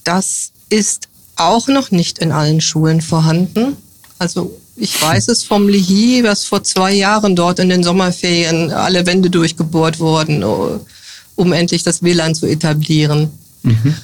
Das 0.04 0.52
ist 0.70 1.08
auch 1.36 1.68
noch 1.68 1.92
nicht 1.92 2.20
in 2.20 2.32
allen 2.32 2.62
Schulen 2.62 3.02
vorhanden. 3.02 3.78
Also 4.20 4.60
ich 4.76 5.00
weiß 5.00 5.28
es 5.28 5.44
vom 5.44 5.68
Lihi, 5.68 6.22
dass 6.24 6.46
vor 6.46 6.64
zwei 6.64 6.94
Jahren 6.94 7.36
dort 7.36 7.60
in 7.60 7.70
den 7.70 7.84
Sommerferien 7.84 8.72
alle 8.72 9.06
Wände 9.06 9.30
durchgebohrt 9.30 10.00
wurden, 10.00 10.44
um 11.36 11.54
endlich 11.54 11.84
das 11.84 12.02
WLAN 12.02 12.34
zu 12.34 12.48
etablieren. 12.48 13.32
Mhm. 13.62 13.96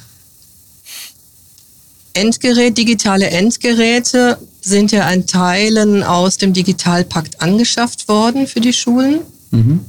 Endgerät, 2.13 2.77
digitale 2.77 3.29
Endgeräte 3.29 4.37
sind 4.61 4.91
ja 4.91 5.05
an 5.05 5.25
Teilen 5.25 6.03
aus 6.03 6.37
dem 6.37 6.53
Digitalpakt 6.53 7.41
angeschafft 7.41 8.07
worden 8.07 8.45
für 8.45 8.61
die 8.61 8.73
Schulen. 8.73 9.21
Mhm. 9.51 9.81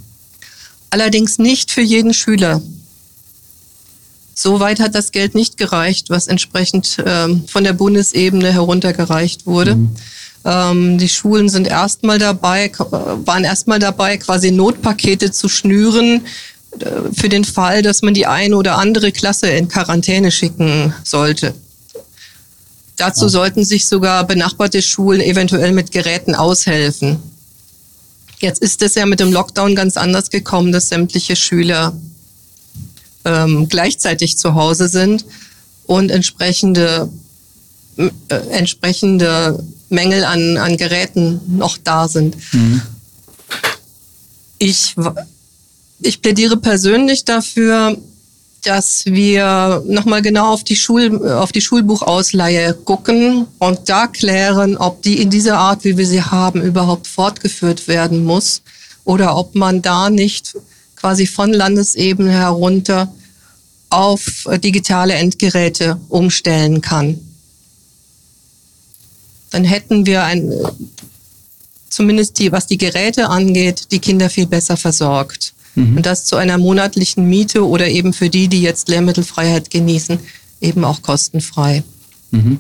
Allerdings 0.91 1.39
nicht 1.39 1.71
für 1.71 1.83
jeden 1.83 2.15
Schüler. 2.15 2.63
Soweit 4.43 4.81
hat 4.81 4.95
das 4.95 5.13
Geld 5.13 5.35
nicht 5.35 5.59
gereicht, 5.59 6.09
was 6.09 6.27
entsprechend 6.27 6.97
ähm, 7.05 7.45
von 7.47 7.63
der 7.63 7.75
Bundesebene 7.75 8.51
heruntergereicht 8.51 9.47
wurde. 9.47 9.77
Mhm. 9.77 9.91
Ähm, 10.47 10.97
die 10.97 11.11
Schulen 11.11 11.51
sind 11.51 11.67
erstmal 11.67 12.19
dabei, 12.19 12.73
waren 12.79 13.45
erstmal 13.45 13.79
dabei, 13.79 14.17
quasi 14.17 14.51
Notpakete 14.51 15.31
zu 15.31 15.51
schnüren 15.51 16.25
äh, 16.79 16.87
für 17.15 17.29
den 17.29 17.45
Fall, 17.45 17.83
dass 17.83 18.01
man 18.01 18.15
die 18.15 18.25
eine 18.25 18.57
oder 18.57 18.79
andere 18.79 19.13
Klasse 19.13 19.51
in 19.51 19.69
Quarantäne 19.69 20.31
schicken 20.31 20.95
sollte. 21.05 21.53
Dazu 22.97 23.29
sollten 23.29 23.63
sich 23.67 23.85
sogar 23.85 24.27
benachbarte 24.27 24.81
Schulen 24.81 25.21
eventuell 25.21 25.73
mit 25.73 25.93
Geräten 25.93 26.35
aushelfen. 26.35 27.19
Jetzt 28.39 28.63
ist 28.63 28.81
es 28.81 28.95
ja 28.95 29.05
mit 29.05 29.21
dem 29.21 29.35
Lockdown 29.35 29.75
ganz 29.75 29.99
anders 29.99 30.31
gekommen, 30.31 30.73
dass 30.73 30.89
sämtliche 30.89 31.37
Schüler 31.37 31.93
ähm, 33.25 33.69
gleichzeitig 33.69 34.39
zu 34.39 34.55
Hause 34.55 34.89
sind 34.89 35.25
und 35.87 36.11
entsprechende, 36.11 37.09
äh, 37.97 38.35
entsprechende 38.51 39.63
Mängel 39.89 40.25
an, 40.25 40.57
an 40.57 40.77
Geräten 40.77 41.41
noch 41.49 41.77
da 41.79 42.09
sind. 42.09 42.37
Mhm. 42.53 42.83
Ich, 44.59 44.95
ich 46.01 46.23
plädiere 46.23 46.57
persönlich 46.57 47.25
dafür, 47.25 47.97
dass 48.63 49.07
wir 49.07 49.83
nochmal 49.87 50.23
genau 50.23 50.53
auf 50.53 50.65
die, 50.65 50.77
Schul, 50.77 51.27
auf 51.33 51.51
die 51.51 51.61
Schulbuchausleihe 51.61 52.75
gucken 52.75 53.47
und 53.59 53.89
da 53.89 54.07
klären, 54.07 54.77
ob 54.77 55.03
die 55.03 55.21
in 55.21 55.31
dieser 55.31 55.59
Art, 55.59 55.85
wie 55.85 55.97
wir 55.97 56.07
sie 56.07 56.23
haben, 56.23 56.61
überhaupt 56.63 57.07
fortgeführt 57.07 57.89
werden 57.89 58.25
muss 58.25 58.63
oder 59.05 59.37
ob 59.37 59.55
man 59.55 59.83
da 59.83 60.11
nicht 60.11 60.57
quasi 61.01 61.27
von 61.27 61.53
Landesebene 61.53 62.31
herunter 62.31 63.13
auf 63.89 64.47
digitale 64.63 65.15
Endgeräte 65.15 65.99
umstellen 66.09 66.81
kann. 66.81 67.19
Dann 69.51 69.65
hätten 69.65 70.07
wir 70.07 70.23
ein, 70.23 70.53
zumindest 71.89 72.39
die, 72.39 72.53
was 72.53 72.67
die 72.67 72.79
Geräte 72.79 73.29
angeht, 73.29 73.91
die 73.91 73.99
Kinder 73.99 74.31
viel 74.31 74.47
besser 74.47 74.77
versorgt. 74.77 75.55
Mhm. 75.75 75.97
Und 75.97 76.07
das 76.07 76.25
zu 76.25 76.37
einer 76.37 76.59
monatlichen 76.59 77.29
Miete 77.29 77.67
oder 77.67 77.89
eben 77.89 78.13
für 78.13 78.31
die, 78.31 78.49
die 78.49 78.63
jetzt 78.63 78.89
Lehrmittelfreiheit 78.89 79.71
genießen, 79.71 80.21
eben 80.61 80.85
auch 80.85 81.03
kostenfrei. 81.03 81.83
Mhm. 82.31 82.59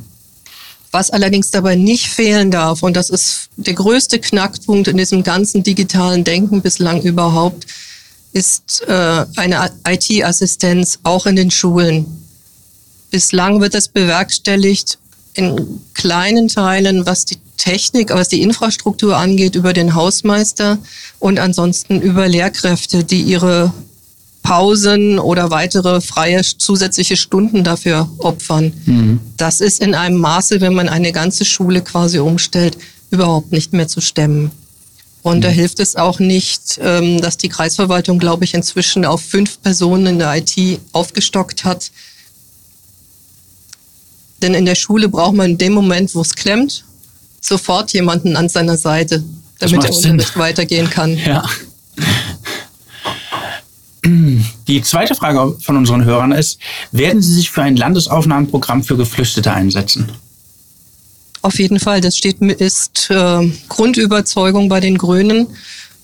Was 0.90 1.10
allerdings 1.10 1.52
dabei 1.52 1.76
nicht 1.76 2.08
fehlen 2.08 2.50
darf, 2.50 2.82
und 2.82 2.96
das 2.96 3.10
ist 3.10 3.50
der 3.56 3.74
größte 3.74 4.18
Knackpunkt 4.18 4.88
in 4.88 4.96
diesem 4.96 5.22
ganzen 5.22 5.62
digitalen 5.62 6.24
Denken 6.24 6.62
bislang 6.62 7.02
überhaupt, 7.02 7.66
ist 8.32 8.82
äh, 8.86 9.24
eine 9.36 9.70
IT-Assistenz 9.86 10.98
auch 11.02 11.26
in 11.26 11.36
den 11.36 11.50
Schulen. 11.50 12.06
Bislang 13.10 13.60
wird 13.60 13.74
das 13.74 13.88
bewerkstelligt 13.88 14.98
in 15.34 15.80
kleinen 15.94 16.48
Teilen, 16.48 17.06
was 17.06 17.24
die 17.24 17.38
Technik, 17.56 18.10
was 18.10 18.28
die 18.28 18.42
Infrastruktur 18.42 19.16
angeht, 19.16 19.54
über 19.54 19.72
den 19.72 19.94
Hausmeister 19.94 20.78
und 21.18 21.38
ansonsten 21.38 22.00
über 22.00 22.26
Lehrkräfte, 22.28 23.04
die 23.04 23.22
ihre 23.22 23.72
Pausen 24.42 25.18
oder 25.18 25.50
weitere 25.50 26.00
freie 26.00 26.42
zusätzliche 26.42 27.16
Stunden 27.16 27.62
dafür 27.62 28.08
opfern. 28.18 28.72
Mhm. 28.86 29.20
Das 29.36 29.60
ist 29.60 29.82
in 29.82 29.94
einem 29.94 30.16
Maße, 30.16 30.60
wenn 30.60 30.72
man 30.72 30.88
eine 30.88 31.12
ganze 31.12 31.44
Schule 31.44 31.82
quasi 31.82 32.18
umstellt, 32.18 32.78
überhaupt 33.10 33.52
nicht 33.52 33.72
mehr 33.72 33.88
zu 33.88 34.00
stemmen. 34.00 34.50
Und 35.22 35.38
mhm. 35.38 35.42
da 35.42 35.48
hilft 35.48 35.80
es 35.80 35.96
auch 35.96 36.18
nicht, 36.18 36.80
ähm, 36.82 37.20
dass 37.20 37.36
die 37.36 37.48
Kreisverwaltung, 37.48 38.18
glaube 38.18 38.44
ich, 38.44 38.54
inzwischen 38.54 39.04
auf 39.04 39.22
fünf 39.22 39.60
Personen 39.62 40.06
in 40.06 40.18
der 40.18 40.36
IT 40.36 40.80
aufgestockt 40.92 41.64
hat. 41.64 41.90
Denn 44.42 44.54
in 44.54 44.64
der 44.64 44.74
Schule 44.74 45.08
braucht 45.08 45.34
man 45.34 45.50
in 45.50 45.58
dem 45.58 45.74
Moment, 45.74 46.14
wo 46.14 46.22
es 46.22 46.34
klemmt, 46.34 46.84
sofort 47.40 47.92
jemanden 47.92 48.36
an 48.36 48.48
seiner 48.48 48.76
Seite, 48.76 49.22
damit 49.58 49.82
der 49.82 49.94
Unterricht 49.94 50.36
weitergehen 50.38 50.88
kann. 50.88 51.16
Ja. 51.18 51.44
Die 54.66 54.82
zweite 54.82 55.14
Frage 55.14 55.56
von 55.60 55.76
unseren 55.76 56.04
Hörern 56.04 56.32
ist, 56.32 56.58
werden 56.90 57.20
Sie 57.20 57.34
sich 57.34 57.50
für 57.50 57.62
ein 57.62 57.76
Landesaufnahmeprogramm 57.76 58.82
für 58.82 58.96
Geflüchtete 58.96 59.52
einsetzen? 59.52 60.10
Auf 61.42 61.58
jeden 61.58 61.80
Fall, 61.80 62.00
das 62.00 62.16
steht, 62.16 62.40
ist 62.40 63.10
äh, 63.10 63.50
Grundüberzeugung 63.68 64.68
bei 64.68 64.80
den 64.80 64.98
Grünen. 64.98 65.46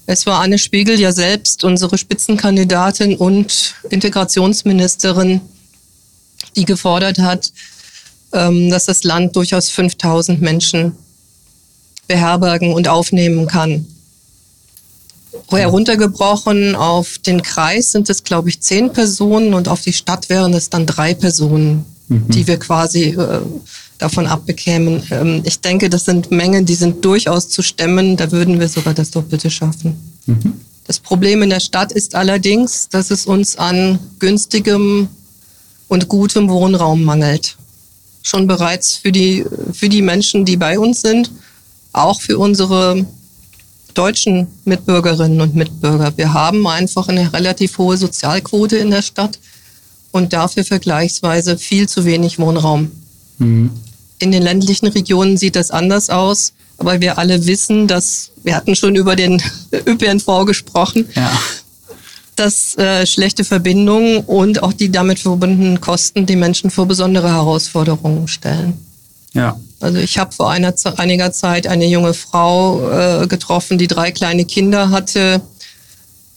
Es 0.07 0.25
war 0.25 0.41
Anne 0.41 0.59
Spiegel 0.59 0.99
ja 0.99 1.13
selbst 1.13 1.65
unsere 1.65 1.99
Spitzenkandidatin 1.99 3.17
und 3.17 3.75
Integrationsministerin, 3.91 5.41
die 6.55 6.65
gefordert 6.65 7.19
hat, 7.19 7.53
ähm, 8.33 8.71
dass 8.71 8.87
das 8.87 9.05
Land 9.05 9.37
durchaus 9.37 9.69
5000 9.69 10.41
Menschen 10.41 10.93
beherbergen 12.07 12.73
und 12.73 12.89
aufnehmen 12.89 13.47
kann. 13.47 13.87
Heruntergebrochen 15.51 16.75
auf 16.75 17.19
den 17.19 17.43
Kreis 17.43 17.93
sind 17.93 18.09
es, 18.09 18.25
glaube 18.25 18.49
ich, 18.49 18.61
zehn 18.61 18.93
Personen 18.93 19.55
und 19.55 19.69
auf 19.69 19.83
die 19.83 19.93
Stadt 19.93 20.29
wären 20.29 20.55
es 20.55 20.71
dann 20.71 20.87
drei 20.87 21.15
Personen, 21.15 21.85
mhm. 22.09 22.29
die 22.29 22.47
wir 22.47 22.59
quasi 22.59 23.11
äh, 23.11 23.41
davon 23.99 24.27
abbekämen. 24.27 25.03
Ähm, 25.11 25.43
ich 25.45 25.61
denke, 25.61 25.89
das 25.89 26.05
sind 26.05 26.31
Mengen, 26.31 26.67
die 26.67 26.75
sind 26.75 27.05
durchaus 27.05 27.49
zu 27.49 27.63
stemmen. 27.63 28.17
Da 28.17 28.33
würden 28.33 28.61
wir 28.61 28.69
sogar 28.69 28.95
das 28.95 29.11
Doppelte 29.11 29.51
schaffen. 29.51 29.97
Mhm. 30.27 30.55
Das 30.87 31.01
Problem 31.01 31.43
in 31.43 31.51
der 31.51 31.61
Stadt 31.61 31.93
ist 31.93 32.15
allerdings, 32.15 32.89
dass 32.89 33.11
es 33.11 33.27
uns 33.27 33.57
an 33.57 33.99
günstigem 34.19 35.09
und 35.89 36.09
gutem 36.09 36.49
Wohnraum 36.49 37.03
mangelt. 37.03 37.57
Schon 38.23 38.47
bereits 38.47 38.95
für 38.95 39.13
die, 39.13 39.45
für 39.73 39.89
die 39.89 40.03
Menschen, 40.03 40.45
die 40.45 40.57
bei 40.57 40.79
uns 40.79 41.01
sind 41.01 41.31
auch 41.97 42.21
für 42.21 42.39
unsere 42.39 43.07
deutschen 43.95 44.47
Mitbürgerinnen 44.65 45.41
und 45.41 45.55
Mitbürger. 45.55 46.13
Wir 46.17 46.35
haben 46.35 46.67
einfach 46.67 47.09
eine 47.09 47.33
relativ 47.33 47.79
hohe 47.79 47.97
Sozialquote 47.97 48.77
in 48.77 48.91
der 48.91 49.03
Stadt 49.03 49.39
und 50.13 50.33
dafür 50.33 50.65
vergleichsweise 50.65 51.57
viel 51.57 51.89
zu 51.89 52.05
wenig 52.05 52.39
Wohnraum. 52.39 52.93
Mhm. 53.39 53.71
In 54.19 54.33
den 54.33 54.43
ländlichen 54.43 54.87
Regionen 54.87 55.37
sieht 55.37 55.57
das 55.57 55.71
anders 55.71 56.11
aus, 56.11 56.53
aber 56.79 57.01
wir 57.01 57.19
alle 57.19 57.47
wissen, 57.47 57.87
dass 57.87 58.31
wir 58.43 58.55
hatten 58.55 58.75
schon 58.75 58.95
über 58.97 59.17
den 59.17 59.43
ÖPNV 59.73 60.45
gesprochen. 60.47 61.09
Ja 61.15 61.31
dass 62.37 62.77
äh, 62.77 63.07
schlechte 63.07 63.45
Verbindungen 63.45 64.19
und 64.19 64.63
auch 64.63 64.75
die 64.75 64.93
damit 64.93 65.19
verbundenen 65.19 65.81
Kosten 65.81 66.27
die 66.27 66.37
Menschen 66.37 66.71
vor 66.71 66.87
besondere 66.87 67.31
Herausforderungen 67.31 68.29
stellen. 68.29 68.75
Ja. 69.33 69.59
Also 69.81 69.99
ich 69.99 70.19
habe 70.19 70.33
vor 70.33 70.51
einer, 70.51 70.75
einiger 70.97 71.33
Zeit 71.33 71.67
eine 71.67 71.87
junge 71.87 72.15
Frau 72.15 72.91
äh, 73.23 73.27
getroffen, 73.27 73.79
die 73.79 73.87
drei 73.87 74.13
kleine 74.13 74.45
Kinder 74.45 74.91
hatte 74.91 75.41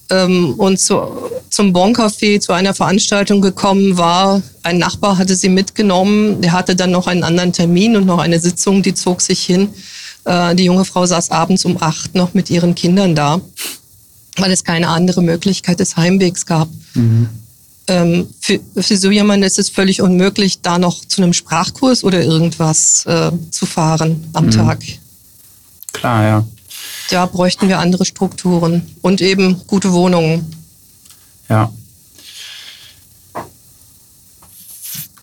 ähm, 0.09 0.53
und 0.57 0.79
zu, 0.79 1.01
zum 1.49 1.73
Boncafé 1.73 2.39
zu 2.39 2.53
einer 2.53 2.73
Veranstaltung 2.73 3.41
gekommen 3.41 3.97
war. 3.97 4.41
Ein 4.63 4.77
Nachbar 4.77 5.17
hatte 5.17 5.35
sie 5.35 5.49
mitgenommen, 5.49 6.41
der 6.41 6.51
hatte 6.51 6.75
dann 6.75 6.91
noch 6.91 7.07
einen 7.07 7.23
anderen 7.23 7.53
Termin 7.53 7.95
und 7.95 8.05
noch 8.05 8.19
eine 8.19 8.39
Sitzung, 8.39 8.81
die 8.81 8.93
zog 8.93 9.21
sich 9.21 9.43
hin. 9.43 9.69
Äh, 10.25 10.55
die 10.55 10.65
junge 10.65 10.85
Frau 10.85 11.05
saß 11.05 11.31
abends 11.31 11.65
um 11.65 11.81
acht 11.81 12.15
noch 12.15 12.33
mit 12.33 12.49
ihren 12.49 12.75
Kindern 12.75 13.15
da 13.15 13.41
weil 14.39 14.51
es 14.51 14.63
keine 14.63 14.87
andere 14.89 15.21
Möglichkeit 15.21 15.79
des 15.79 15.97
Heimwegs 15.97 16.45
gab. 16.45 16.69
Mhm. 16.93 17.29
Ähm, 17.87 18.27
für, 18.39 18.59
für 18.77 18.97
so 18.97 19.09
jemanden 19.09 19.43
ist 19.43 19.57
es 19.57 19.69
völlig 19.69 20.01
unmöglich, 20.01 20.61
da 20.61 20.77
noch 20.77 21.03
zu 21.05 21.21
einem 21.21 21.33
Sprachkurs 21.33 22.03
oder 22.03 22.21
irgendwas 22.21 23.05
äh, 23.05 23.31
zu 23.49 23.65
fahren 23.65 24.29
am 24.33 24.45
mhm. 24.45 24.51
Tag. 24.51 24.79
Klar, 25.91 26.23
ja. 26.23 26.45
Da 27.09 27.25
bräuchten 27.25 27.67
wir 27.67 27.79
andere 27.79 28.05
Strukturen 28.05 28.85
und 29.01 29.21
eben 29.21 29.61
gute 29.67 29.93
Wohnungen. 29.93 30.45
Ja. 31.49 31.71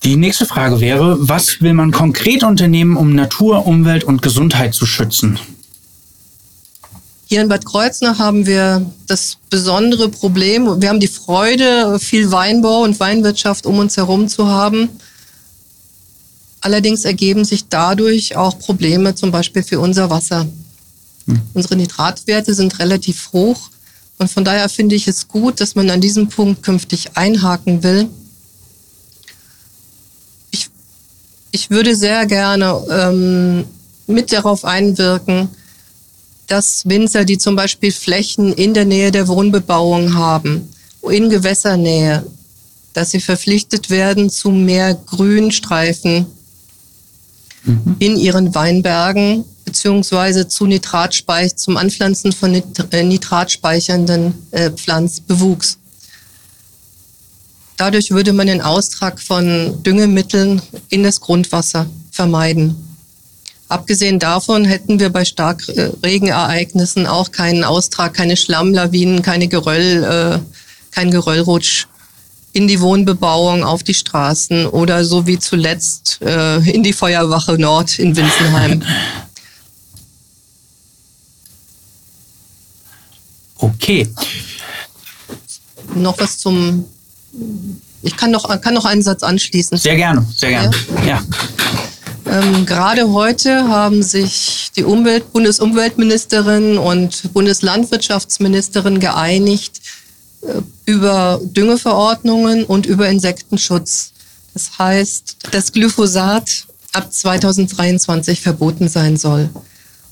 Die 0.03 0.17
nächste 0.17 0.47
Frage 0.47 0.81
wäre, 0.81 1.17
was 1.21 1.61
will 1.61 1.75
man 1.75 1.91
konkret 1.91 2.45
unternehmen, 2.45 2.97
um 2.97 3.15
Natur, 3.15 3.67
Umwelt 3.67 4.05
und 4.05 4.23
Gesundheit 4.23 4.75
zu 4.75 4.87
schützen? 4.87 5.39
Hier 7.29 7.43
in 7.43 7.49
Bad 7.49 7.65
Kreuznach 7.65 8.21
haben 8.21 8.47
wir 8.47 8.87
das 9.09 9.39
besondere 9.51 10.09
Problem, 10.09 10.81
wir 10.81 10.89
haben 10.89 11.01
die 11.01 11.09
Freude, 11.09 11.99
viel 11.99 12.31
Weinbau 12.31 12.83
und 12.83 13.01
Weinwirtschaft 13.01 13.67
um 13.67 13.79
uns 13.79 13.97
herum 13.97 14.29
zu 14.29 14.47
haben. 14.47 14.89
Allerdings 16.61 17.05
ergeben 17.05 17.45
sich 17.45 17.69
dadurch 17.69 18.37
auch 18.37 18.59
Probleme, 18.61 19.17
zum 19.17 19.33
Beispiel 19.33 19.65
für 19.65 19.81
unser 19.81 20.09
Wasser. 20.09 20.47
Unsere 21.55 21.77
Nitratwerte 21.77 22.55
sind 22.55 22.79
relativ 22.79 23.33
hoch 23.33 23.71
und 24.19 24.31
von 24.31 24.45
daher 24.45 24.69
finde 24.69 24.95
ich 24.95 25.09
es 25.09 25.29
gut, 25.29 25.61
dass 25.61 25.75
man 25.75 25.91
an 25.91 26.01
diesem 26.01 26.29
Punkt 26.29 26.63
künftig 26.63 27.17
einhaken 27.17 27.83
will. 27.83 28.09
Ich, 30.51 30.71
ich 31.51 31.71
würde 31.71 31.97
sehr 31.97 32.27
gerne 32.27 32.81
ähm, 32.91 33.65
mit 34.07 34.33
darauf 34.33 34.65
einwirken, 34.65 35.49
dass 36.47 36.87
Winzer, 36.87 37.25
die 37.25 37.39
zum 37.39 37.57
Beispiel 37.57 37.91
Flächen 37.91 38.53
in 38.53 38.73
der 38.73 38.85
Nähe 38.85 39.11
der 39.11 39.27
Wohnbebauung 39.27 40.15
haben, 40.15 40.69
in 41.11 41.29
Gewässernähe, 41.29 42.25
dass 42.93 43.11
sie 43.11 43.21
verpflichtet 43.21 43.91
werden 43.91 44.31
zu 44.31 44.51
mehr 44.51 44.95
Grünstreifen 44.95 46.27
mhm. 47.65 47.97
in 47.99 48.17
ihren 48.17 48.55
Weinbergen 48.55 49.45
beziehungsweise 49.67 50.49
zu 50.49 50.65
Nitratspeich, 50.65 51.57
zum 51.57 51.77
Anpflanzen 51.77 52.33
von 52.33 52.55
äh, 52.55 53.03
nitratspeichernden 53.03 54.33
äh, 54.53 54.71
Pflanzbewuchs. 54.71 55.77
Dadurch 57.77 58.11
würde 58.13 58.33
man 58.33 58.47
den 58.47 58.63
Austrag 58.63 59.21
von 59.21 59.83
Düngemitteln 59.83 60.63
in 60.89 61.03
das 61.03 61.21
Grundwasser 61.21 61.87
vermeiden. 62.11 62.75
Abgesehen 63.69 64.19
davon 64.21 64.65
hätten 64.65 65.01
wir 65.01 65.11
bei 65.11 65.25
Starkregenereignissen 65.25 67.07
auch 67.07 67.33
keinen 67.33 67.65
Austrag, 67.65 68.15
keine 68.15 68.37
Schlammlawinen, 68.37 69.23
keine 69.23 69.49
Geröll, 69.49 70.05
äh, 70.05 70.39
kein 70.95 71.11
Geröllrutsch 71.11 71.87
in 72.53 72.69
die 72.69 72.81
Wohnbebauung, 72.81 73.65
auf 73.65 73.83
die 73.83 73.93
Straßen 73.93 74.67
oder 74.67 75.05
so 75.05 75.27
wie 75.27 75.39
zuletzt 75.39 76.21
äh, 76.23 76.59
in 76.71 76.85
die 76.85 76.95
Feuerwache 76.95 77.59
Nord 77.59 77.99
in 77.99 78.17
Winsenheim. 78.17 78.83
Okay. 83.59 84.09
Noch 85.95 86.19
was 86.19 86.39
zum. 86.39 86.85
Ich 88.03 88.17
kann 88.17 88.31
noch, 88.31 88.61
kann 88.61 88.75
noch 88.75 88.85
einen 88.85 89.03
Satz 89.03 89.23
anschließen. 89.23 89.79
Sehr 89.79 89.97
gerne, 89.97 90.27
sehr 90.35 90.51
gerne. 90.51 90.71
ja. 91.05 91.07
ja. 91.07 91.23
Ähm, 92.29 92.67
gerade 92.67 93.13
heute 93.13 93.69
haben 93.69 94.03
sich 94.03 94.71
die 94.77 94.83
Umwelt, 94.83 95.33
Bundesumweltministerin 95.33 96.77
und 96.77 97.33
Bundeslandwirtschaftsministerin 97.33 98.99
geeinigt 98.99 99.81
äh, 100.43 100.61
über 100.87 101.41
Düngeverordnungen 101.45 102.65
und 102.65 102.87
über 102.87 103.09
Insektenschutz. 103.09 104.13
Das 104.55 104.79
heißt, 104.79 105.37
dass 105.53 105.73
Glyphosat 105.73 106.67
ab 106.93 107.13
2023 107.13 108.41
verboten 108.41 108.89
sein 108.89 109.17
soll. 109.17 109.49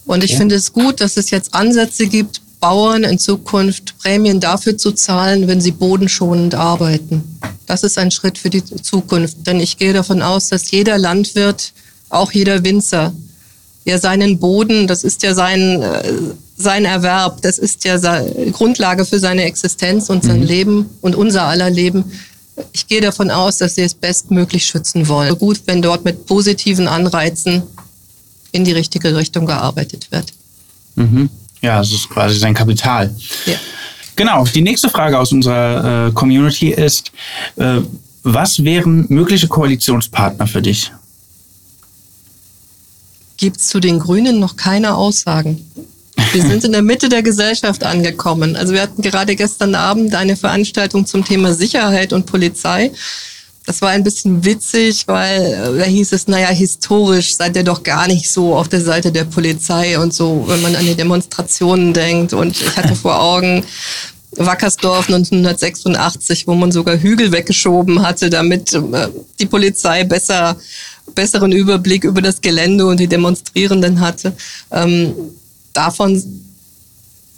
Und 0.06 0.22
ich 0.22 0.36
finde 0.36 0.54
es 0.54 0.72
gut, 0.72 1.00
dass 1.00 1.16
es 1.16 1.30
jetzt 1.30 1.54
Ansätze 1.54 2.06
gibt, 2.06 2.42
Bauern 2.64 3.04
in 3.04 3.18
Zukunft 3.18 3.98
Prämien 3.98 4.40
dafür 4.40 4.78
zu 4.78 4.92
zahlen, 4.92 5.48
wenn 5.48 5.60
sie 5.60 5.70
bodenschonend 5.70 6.54
arbeiten. 6.54 7.38
Das 7.66 7.82
ist 7.82 7.98
ein 7.98 8.10
Schritt 8.10 8.38
für 8.38 8.48
die 8.48 8.64
Zukunft, 8.64 9.46
denn 9.46 9.60
ich 9.60 9.76
gehe 9.76 9.92
davon 9.92 10.22
aus, 10.22 10.48
dass 10.48 10.70
jeder 10.70 10.96
Landwirt 10.96 11.74
auch 12.08 12.32
jeder 12.32 12.64
Winzer, 12.64 13.12
ja 13.84 13.98
seinen 13.98 14.38
Boden, 14.38 14.86
das 14.86 15.04
ist 15.04 15.22
ja 15.22 15.34
sein, 15.34 15.82
äh, 15.82 16.12
sein 16.56 16.86
Erwerb, 16.86 17.42
das 17.42 17.58
ist 17.58 17.84
ja 17.84 17.98
Grundlage 18.52 19.04
für 19.04 19.18
seine 19.18 19.44
Existenz 19.44 20.08
und 20.08 20.24
sein 20.24 20.40
mhm. 20.40 20.46
Leben 20.46 20.90
und 21.02 21.14
unser 21.16 21.42
aller 21.42 21.68
Leben. 21.68 22.12
Ich 22.72 22.86
gehe 22.86 23.02
davon 23.02 23.30
aus, 23.30 23.58
dass 23.58 23.74
sie 23.74 23.82
es 23.82 23.92
bestmöglich 23.92 24.64
schützen 24.64 25.06
wollen. 25.08 25.36
Gut, 25.36 25.60
wenn 25.66 25.82
dort 25.82 26.06
mit 26.06 26.24
positiven 26.24 26.88
Anreizen 26.88 27.62
in 28.52 28.64
die 28.64 28.72
richtige 28.72 29.14
Richtung 29.14 29.44
gearbeitet 29.44 30.10
wird. 30.10 30.32
Mhm. 30.94 31.28
Ja, 31.64 31.80
es 31.80 31.92
ist 31.92 32.08
quasi 32.08 32.38
sein 32.38 32.54
Kapital. 32.54 33.14
Ja. 33.46 33.54
Genau, 34.16 34.44
die 34.44 34.62
nächste 34.62 34.88
Frage 34.88 35.18
aus 35.18 35.32
unserer 35.32 36.08
äh, 36.08 36.12
Community 36.12 36.70
ist, 36.70 37.10
äh, 37.56 37.80
was 38.22 38.62
wären 38.62 39.06
mögliche 39.08 39.48
Koalitionspartner 39.48 40.46
für 40.46 40.62
dich? 40.62 40.92
gibt 43.36 43.58
es 43.58 43.68
zu 43.68 43.80
den 43.80 43.98
Grünen 43.98 44.38
noch 44.38 44.56
keine 44.56 44.94
Aussagen. 44.94 45.70
Wir 46.32 46.42
sind 46.42 46.64
in 46.64 46.72
der 46.72 46.82
Mitte 46.82 47.08
der 47.08 47.22
Gesellschaft 47.22 47.84
angekommen. 47.84 48.56
Also 48.56 48.72
wir 48.72 48.80
hatten 48.80 49.02
gerade 49.02 49.36
gestern 49.36 49.74
Abend 49.74 50.14
eine 50.14 50.36
Veranstaltung 50.36 51.04
zum 51.06 51.24
Thema 51.24 51.52
Sicherheit 51.52 52.12
und 52.12 52.26
Polizei. 52.26 52.90
Das 53.66 53.80
war 53.80 53.90
ein 53.90 54.04
bisschen 54.04 54.44
witzig, 54.44 55.04
weil 55.06 55.40
äh, 55.40 55.78
da 55.78 55.84
hieß 55.84 56.12
es, 56.12 56.28
naja, 56.28 56.48
historisch 56.48 57.34
seid 57.34 57.56
ihr 57.56 57.64
doch 57.64 57.82
gar 57.82 58.06
nicht 58.06 58.30
so 58.30 58.54
auf 58.54 58.68
der 58.68 58.82
Seite 58.82 59.10
der 59.10 59.24
Polizei 59.24 59.98
und 59.98 60.12
so, 60.12 60.44
wenn 60.46 60.60
man 60.60 60.76
an 60.76 60.84
die 60.84 60.94
Demonstrationen 60.94 61.94
denkt. 61.94 62.34
Und 62.34 62.60
ich 62.60 62.76
hatte 62.76 62.94
vor 62.94 63.20
Augen 63.22 63.64
Wackersdorf 64.36 65.08
1986, 65.08 66.46
wo 66.46 66.54
man 66.54 66.72
sogar 66.72 66.98
Hügel 66.98 67.32
weggeschoben 67.32 68.02
hatte, 68.02 68.28
damit 68.28 68.74
äh, 68.74 69.08
die 69.38 69.46
Polizei 69.46 70.04
besser 70.04 70.56
besseren 71.14 71.52
Überblick 71.52 72.04
über 72.04 72.22
das 72.22 72.40
Gelände 72.40 72.86
und 72.86 72.98
die 72.98 73.06
Demonstrierenden 73.06 74.00
hatte. 74.00 74.32
Ähm, 74.70 75.14
davon, 75.72 76.22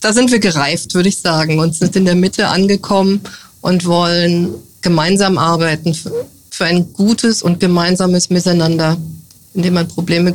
da 0.01 0.13
sind 0.13 0.31
wir 0.31 0.39
gereift, 0.39 0.95
würde 0.95 1.09
ich 1.09 1.19
sagen, 1.19 1.59
und 1.59 1.75
sind 1.75 1.97
in 1.97 2.05
der 2.05 2.15
Mitte 2.15 2.49
angekommen 2.49 3.21
und 3.61 3.85
wollen 3.85 4.55
gemeinsam 4.87 5.37
arbeiten 5.37 5.95
für, 5.95 6.65
ein 6.65 6.93
gutes 6.93 7.43
und 7.43 7.59
gemeinsames 7.59 8.31
Miteinander, 8.31 8.97
indem 9.53 9.75
man 9.75 9.89
Probleme 9.89 10.33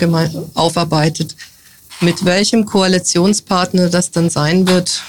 aufarbeitet. 0.56 1.38
Mit 2.02 2.26
welchem 2.26 2.66
Koalitionspartner 2.66 3.88
das 3.88 4.12
dann 4.12 4.30
sein 4.30 4.68
wird, 4.68 5.04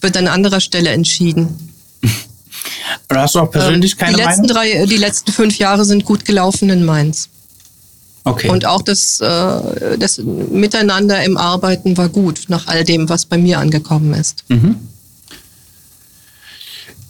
wird 0.00 0.16
an 0.16 0.28
anderer 0.28 0.60
Stelle 0.60 0.90
entschieden. 0.90 1.74
Oder 3.10 3.22
hast 3.22 3.34
du 3.34 3.40
auch 3.40 3.50
persönlich 3.50 3.92
ähm, 3.94 3.98
keine 3.98 4.16
die 4.16 4.22
letzten 4.22 4.42
Meinung? 4.42 4.56
Drei, 4.56 4.86
die 4.86 4.96
letzten 4.96 5.32
fünf 5.32 5.58
Jahre 5.58 5.84
sind 5.84 6.04
gut 6.04 6.24
gelaufen 6.24 6.70
in 6.70 6.84
Mainz. 6.84 7.28
Okay. 8.22 8.50
Und 8.50 8.66
auch 8.66 8.82
das, 8.82 9.20
äh, 9.20 9.98
das 9.98 10.18
Miteinander 10.18 11.24
im 11.24 11.36
Arbeiten 11.36 11.96
war 11.96 12.08
gut, 12.08 12.44
nach 12.46 12.68
all 12.68 12.84
dem, 12.84 13.08
was 13.08 13.26
bei 13.26 13.36
mir 13.36 13.58
angekommen 13.58 14.14
ist. 14.14 14.44
Mhm. 14.48 14.76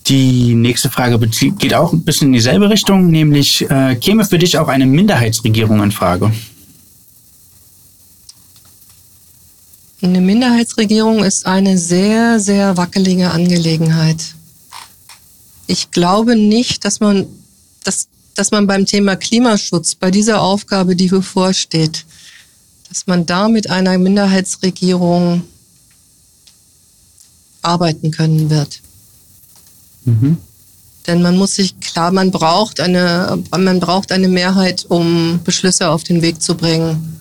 Die 0.08 0.54
nächste 0.54 0.90
Frage 0.90 1.18
geht 1.18 1.74
auch 1.74 1.92
ein 1.92 2.02
bisschen 2.02 2.28
in 2.28 2.32
dieselbe 2.32 2.68
Richtung, 2.68 3.08
nämlich 3.08 3.62
äh, 3.70 3.94
käme 3.96 4.24
für 4.24 4.38
dich 4.38 4.58
auch 4.58 4.68
eine 4.68 4.86
Minderheitsregierung 4.86 5.82
in 5.82 5.92
Frage? 5.92 6.32
Eine 10.02 10.20
Minderheitsregierung 10.20 11.22
ist 11.22 11.46
eine 11.46 11.78
sehr, 11.78 12.40
sehr 12.40 12.76
wackelige 12.76 13.30
Angelegenheit 13.30 14.34
Ich 15.68 15.92
glaube 15.92 16.34
nicht, 16.34 16.84
dass 16.84 16.98
man, 16.98 17.26
dass, 17.84 18.08
dass 18.34 18.50
man 18.50 18.66
beim 18.66 18.84
Thema 18.84 19.14
Klimaschutz, 19.14 19.94
bei 19.94 20.10
dieser 20.10 20.42
Aufgabe, 20.42 20.96
die 20.96 21.06
bevorsteht, 21.06 22.04
dass 22.88 23.06
man 23.06 23.26
da 23.26 23.48
mit 23.48 23.70
einer 23.70 23.96
Minderheitsregierung 23.96 25.44
arbeiten 27.62 28.10
können 28.10 28.50
wird. 28.50 28.80
Mhm. 30.04 30.38
Denn 31.06 31.22
man 31.22 31.36
muss 31.36 31.56
sich 31.56 31.78
klar, 31.80 32.12
man 32.12 32.30
braucht 32.30 32.80
eine, 32.80 33.42
man 33.50 33.80
braucht 33.80 34.12
eine 34.12 34.28
Mehrheit, 34.28 34.86
um 34.88 35.40
Beschlüsse 35.42 35.90
auf 35.90 36.04
den 36.04 36.22
Weg 36.22 36.40
zu 36.40 36.54
bringen. 36.54 37.20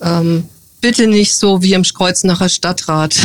Ähm, 0.00 0.44
bitte 0.80 1.08
nicht 1.08 1.34
so 1.34 1.60
wie 1.60 1.72
im 1.72 1.82
Kreuznacher 1.82 2.48
Stadtrat, 2.48 3.16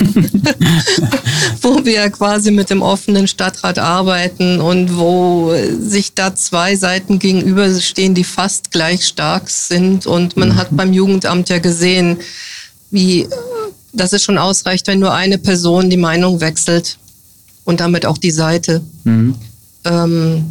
wo 1.60 1.84
wir 1.84 2.08
quasi 2.10 2.50
mit 2.50 2.70
dem 2.70 2.80
offenen 2.80 3.28
Stadtrat 3.28 3.78
arbeiten 3.78 4.60
und 4.60 4.96
wo 4.96 5.54
sich 5.78 6.14
da 6.14 6.34
zwei 6.34 6.74
Seiten 6.76 7.18
gegenüberstehen, 7.18 8.14
die 8.14 8.24
fast 8.24 8.70
gleich 8.70 9.06
stark 9.06 9.50
sind. 9.50 10.06
Und 10.06 10.36
man 10.38 10.50
mhm. 10.50 10.56
hat 10.56 10.68
beim 10.70 10.94
Jugendamt 10.94 11.50
ja 11.50 11.58
gesehen, 11.58 12.18
wie, 12.90 13.28
dass 13.92 14.14
es 14.14 14.22
schon 14.22 14.38
ausreicht, 14.38 14.86
wenn 14.86 14.98
nur 14.98 15.12
eine 15.12 15.36
Person 15.36 15.90
die 15.90 15.98
Meinung 15.98 16.40
wechselt 16.40 16.96
und 17.64 17.80
damit 17.80 18.06
auch 18.06 18.18
die 18.18 18.30
Seite. 18.30 18.82
Mhm. 19.04 19.34
Ähm, 19.84 20.44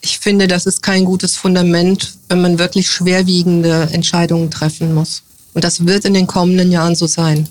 ich 0.00 0.18
finde, 0.18 0.46
das 0.46 0.66
ist 0.66 0.82
kein 0.82 1.04
gutes 1.04 1.36
Fundament, 1.36 2.14
wenn 2.28 2.42
man 2.42 2.58
wirklich 2.58 2.90
schwerwiegende 2.90 3.88
Entscheidungen 3.92 4.50
treffen 4.50 4.94
muss. 4.94 5.22
Und 5.54 5.64
das 5.64 5.86
wird 5.86 6.04
in 6.04 6.14
den 6.14 6.26
kommenden 6.26 6.70
Jahren 6.70 6.94
so 6.94 7.06
sein. 7.06 7.48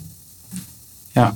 Ja. 1.16 1.36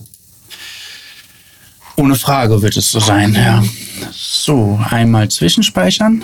Ohne 1.95 2.15
Frage 2.15 2.61
wird 2.61 2.77
es 2.77 2.91
so 2.91 2.99
sein, 2.99 3.33
ja. 3.33 3.63
So, 4.11 4.79
einmal 4.89 5.29
zwischenspeichern. 5.29 6.23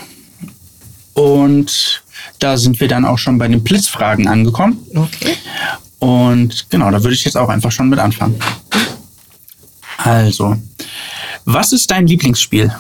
Und 1.14 2.04
da 2.40 2.58
sind 2.58 2.80
wir 2.80 2.88
dann 2.88 3.06
auch 3.06 3.18
schon 3.18 3.38
bei 3.38 3.48
den 3.48 3.64
Blitzfragen 3.64 4.28
angekommen. 4.28 4.78
Okay. 4.94 5.38
Und 6.00 6.70
genau, 6.70 6.92
da 6.92 7.02
würde 7.02 7.16
ich 7.16 7.24
jetzt 7.24 7.38
auch 7.38 7.50
einfach 7.50 7.72
schon 7.72 7.90
mit 7.90 7.98
anfangen. 7.98 8.40
Also, 9.98 10.58
was 11.46 11.72
ist 11.72 11.90
dein 11.92 12.08
Lieblingsspiel? 12.08 12.74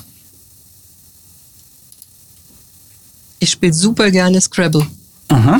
Ich 3.40 3.52
spiele 3.52 3.74
super 3.74 4.10
gerne 4.10 4.40
Scrabble. 4.40 4.88
Aha. 5.28 5.60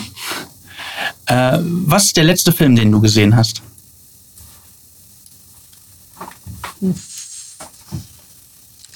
Äh, 1.26 1.60
was 1.62 2.06
ist 2.06 2.18
der 2.18 2.24
letzte 2.24 2.52
Film, 2.52 2.76
den 2.76 2.92
du 2.92 3.02
gesehen 3.02 3.36
hast? 3.36 3.62
Wir 6.80 6.94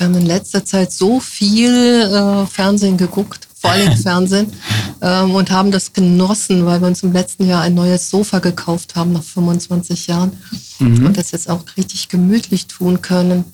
haben 0.06 0.16
in 0.16 0.26
letzter 0.26 0.64
Zeit 0.64 0.92
so 0.92 1.20
viel 1.20 1.72
äh, 1.74 2.46
Fernsehen 2.46 2.98
geguckt, 2.98 3.48
vor 3.60 3.72
allem 3.72 3.96
Fernsehen, 4.04 4.54
ähm, 5.02 5.32
und 5.36 5.52
haben 5.52 5.72
das 5.72 5.94
genossen, 5.94 6.66
weil 6.66 6.82
wir 6.82 6.88
uns 6.88 7.02
im 7.04 7.14
letzten 7.14 7.48
Jahr 7.48 7.64
ein 7.64 7.74
neues 7.74 8.10
Sofa 8.10 8.40
gekauft 8.40 8.96
haben 8.96 9.14
nach 9.14 9.24
25 9.24 10.08
Jahren 10.08 10.32
mhm. 10.80 11.08
und 11.08 11.18
das 11.18 11.32
jetzt 11.32 11.50
auch 11.50 11.64
richtig 11.78 12.10
gemütlich 12.10 12.68
tun 12.68 13.02
können. 13.02 13.46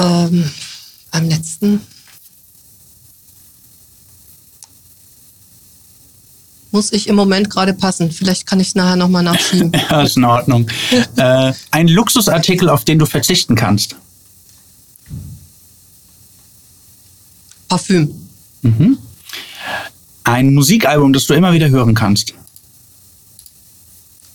Ähm, 0.00 0.50
beim 1.12 1.28
letzten 1.28 1.80
muss 6.72 6.92
ich 6.92 7.08
im 7.08 7.16
Moment 7.16 7.50
gerade 7.50 7.74
passen. 7.74 8.10
Vielleicht 8.10 8.46
kann 8.46 8.60
ich 8.60 8.68
es 8.68 8.74
nachher 8.74 8.96
nochmal 8.96 9.22
nachschieben. 9.22 9.72
ja, 9.90 10.02
ist 10.02 10.16
in 10.16 10.24
Ordnung. 10.24 10.66
äh, 11.16 11.52
ein 11.70 11.88
Luxusartikel, 11.88 12.68
auf 12.68 12.84
den 12.84 12.98
du 12.98 13.06
verzichten 13.06 13.54
kannst. 13.54 13.96
Parfüm. 17.68 18.14
Mhm. 18.62 18.98
Ein 20.24 20.54
Musikalbum, 20.54 21.12
das 21.12 21.26
du 21.26 21.34
immer 21.34 21.52
wieder 21.52 21.68
hören 21.68 21.94
kannst. 21.94 22.34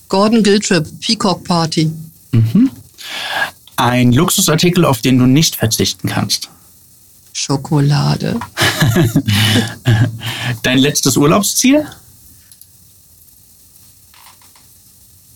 Gordon 0.09 0.43
Giltrip, 0.43 0.87
Peacock 0.99 1.43
Party. 1.43 1.91
Mhm. 2.31 2.69
Ein 3.77 4.13
Luxusartikel, 4.13 4.85
auf 4.85 5.01
den 5.01 5.17
du 5.17 5.25
nicht 5.25 5.55
verzichten 5.55 6.09
kannst. 6.09 6.49
Schokolade. 7.33 8.39
Dein 10.63 10.77
letztes 10.77 11.17
Urlaubsziel? 11.17 11.85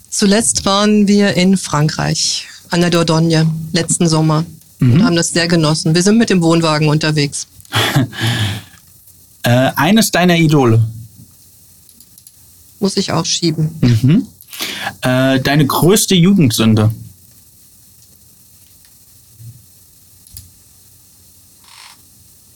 Zuletzt 0.09 0.65
waren 0.65 1.07
wir 1.07 1.35
in 1.35 1.57
Frankreich, 1.57 2.47
an 2.69 2.81
der 2.81 2.89
Dordogne, 2.89 3.49
letzten 3.73 4.07
Sommer. 4.07 4.45
Mhm. 4.79 4.93
Und 4.93 5.03
haben 5.03 5.15
das 5.15 5.29
sehr 5.29 5.47
genossen. 5.47 5.93
Wir 5.93 6.03
sind 6.03 6.17
mit 6.17 6.29
dem 6.29 6.41
Wohnwagen 6.41 6.87
unterwegs. 6.87 7.47
äh, 9.43 9.71
eines 9.75 10.11
deiner 10.11 10.37
Idole? 10.37 10.85
Muss 12.79 12.95
ich 12.95 13.11
auch 13.11 13.25
schieben. 13.25 13.75
Mhm. 13.81 14.27
Äh, 15.01 15.39
deine 15.41 15.65
größte 15.65 16.15
Jugendsünde? 16.15 16.91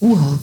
Uha. 0.04 0.38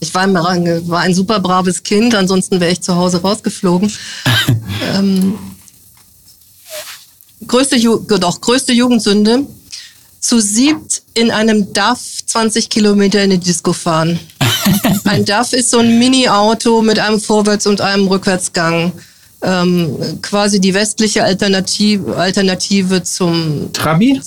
Ich 0.00 0.14
war, 0.14 0.32
war 0.32 1.00
ein 1.00 1.14
super 1.14 1.40
braves 1.40 1.82
Kind, 1.82 2.14
ansonsten 2.14 2.60
wäre 2.60 2.72
ich 2.72 2.82
zu 2.82 2.94
Hause 2.94 3.22
rausgeflogen. 3.22 3.90
ähm, 4.94 5.38
größte, 7.46 7.76
Ju 7.76 7.96
doch, 7.98 8.40
größte 8.40 8.72
Jugendsünde. 8.72 9.46
Zu 10.20 10.40
siebt 10.40 11.02
in 11.14 11.30
einem 11.30 11.72
DAF 11.72 12.00
20 12.26 12.68
Kilometer 12.68 13.22
in 13.22 13.30
die 13.30 13.38
Disco 13.38 13.72
fahren. 13.72 14.20
ein 15.04 15.24
DAF 15.24 15.52
ist 15.52 15.70
so 15.70 15.78
ein 15.78 15.98
Mini-Auto 15.98 16.82
mit 16.82 16.98
einem 16.98 17.18
Vorwärts- 17.18 17.66
und 17.66 17.80
einem 17.80 18.08
Rückwärtsgang. 18.08 18.92
Ähm, 19.40 20.20
quasi 20.20 20.60
die 20.60 20.74
westliche 20.74 21.22
Alternative, 21.24 22.16
Alternative 22.16 23.02
zum 23.04 23.72
Trabi? 23.72 24.20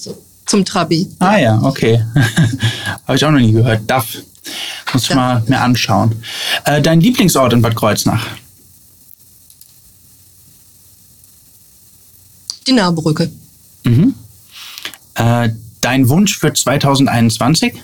Zum 0.45 0.65
Trabi. 0.65 1.07
Ah 1.19 1.37
ja, 1.37 1.61
okay. 1.61 2.03
Habe 3.05 3.15
ich 3.15 3.25
auch 3.25 3.31
noch 3.31 3.39
nie 3.39 3.51
gehört. 3.51 3.81
DAF. 3.87 4.17
Muss 4.93 5.03
ich 5.03 5.15
mal 5.15 5.43
mir 5.47 5.59
anschauen. 5.59 6.21
Äh, 6.65 6.81
dein 6.81 6.99
Lieblingsort 6.99 7.53
in 7.53 7.61
Bad 7.61 7.75
Kreuznach? 7.75 8.25
Die 12.67 12.73
Nahbrücke. 12.73 13.31
Mhm. 13.83 14.15
Äh, 15.15 15.49
dein 15.79 16.09
Wunsch 16.09 16.37
für 16.37 16.53
2021? 16.53 17.81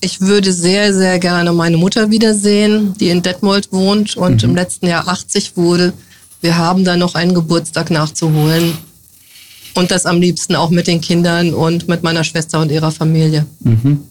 Ich 0.00 0.20
würde 0.20 0.52
sehr, 0.52 0.94
sehr 0.94 1.18
gerne 1.18 1.52
meine 1.52 1.76
Mutter 1.76 2.10
wiedersehen, 2.10 2.94
die 2.98 3.08
in 3.08 3.22
Detmold 3.22 3.72
wohnt 3.72 4.16
und 4.16 4.42
mhm. 4.42 4.50
im 4.50 4.56
letzten 4.56 4.86
Jahr 4.86 5.08
80 5.08 5.56
wurde. 5.56 5.92
Wir 6.40 6.56
haben 6.58 6.84
da 6.84 6.96
noch 6.96 7.14
einen 7.14 7.34
Geburtstag 7.34 7.90
nachzuholen. 7.90 8.76
Und 9.74 9.90
das 9.90 10.06
am 10.06 10.20
liebsten 10.20 10.56
auch 10.56 10.70
mit 10.70 10.86
den 10.86 11.02
Kindern 11.02 11.52
und 11.52 11.86
mit 11.86 12.02
meiner 12.02 12.24
Schwester 12.24 12.60
und 12.60 12.70
ihrer 12.70 12.90
Familie. 12.90 13.46
Mhm. 13.60 14.02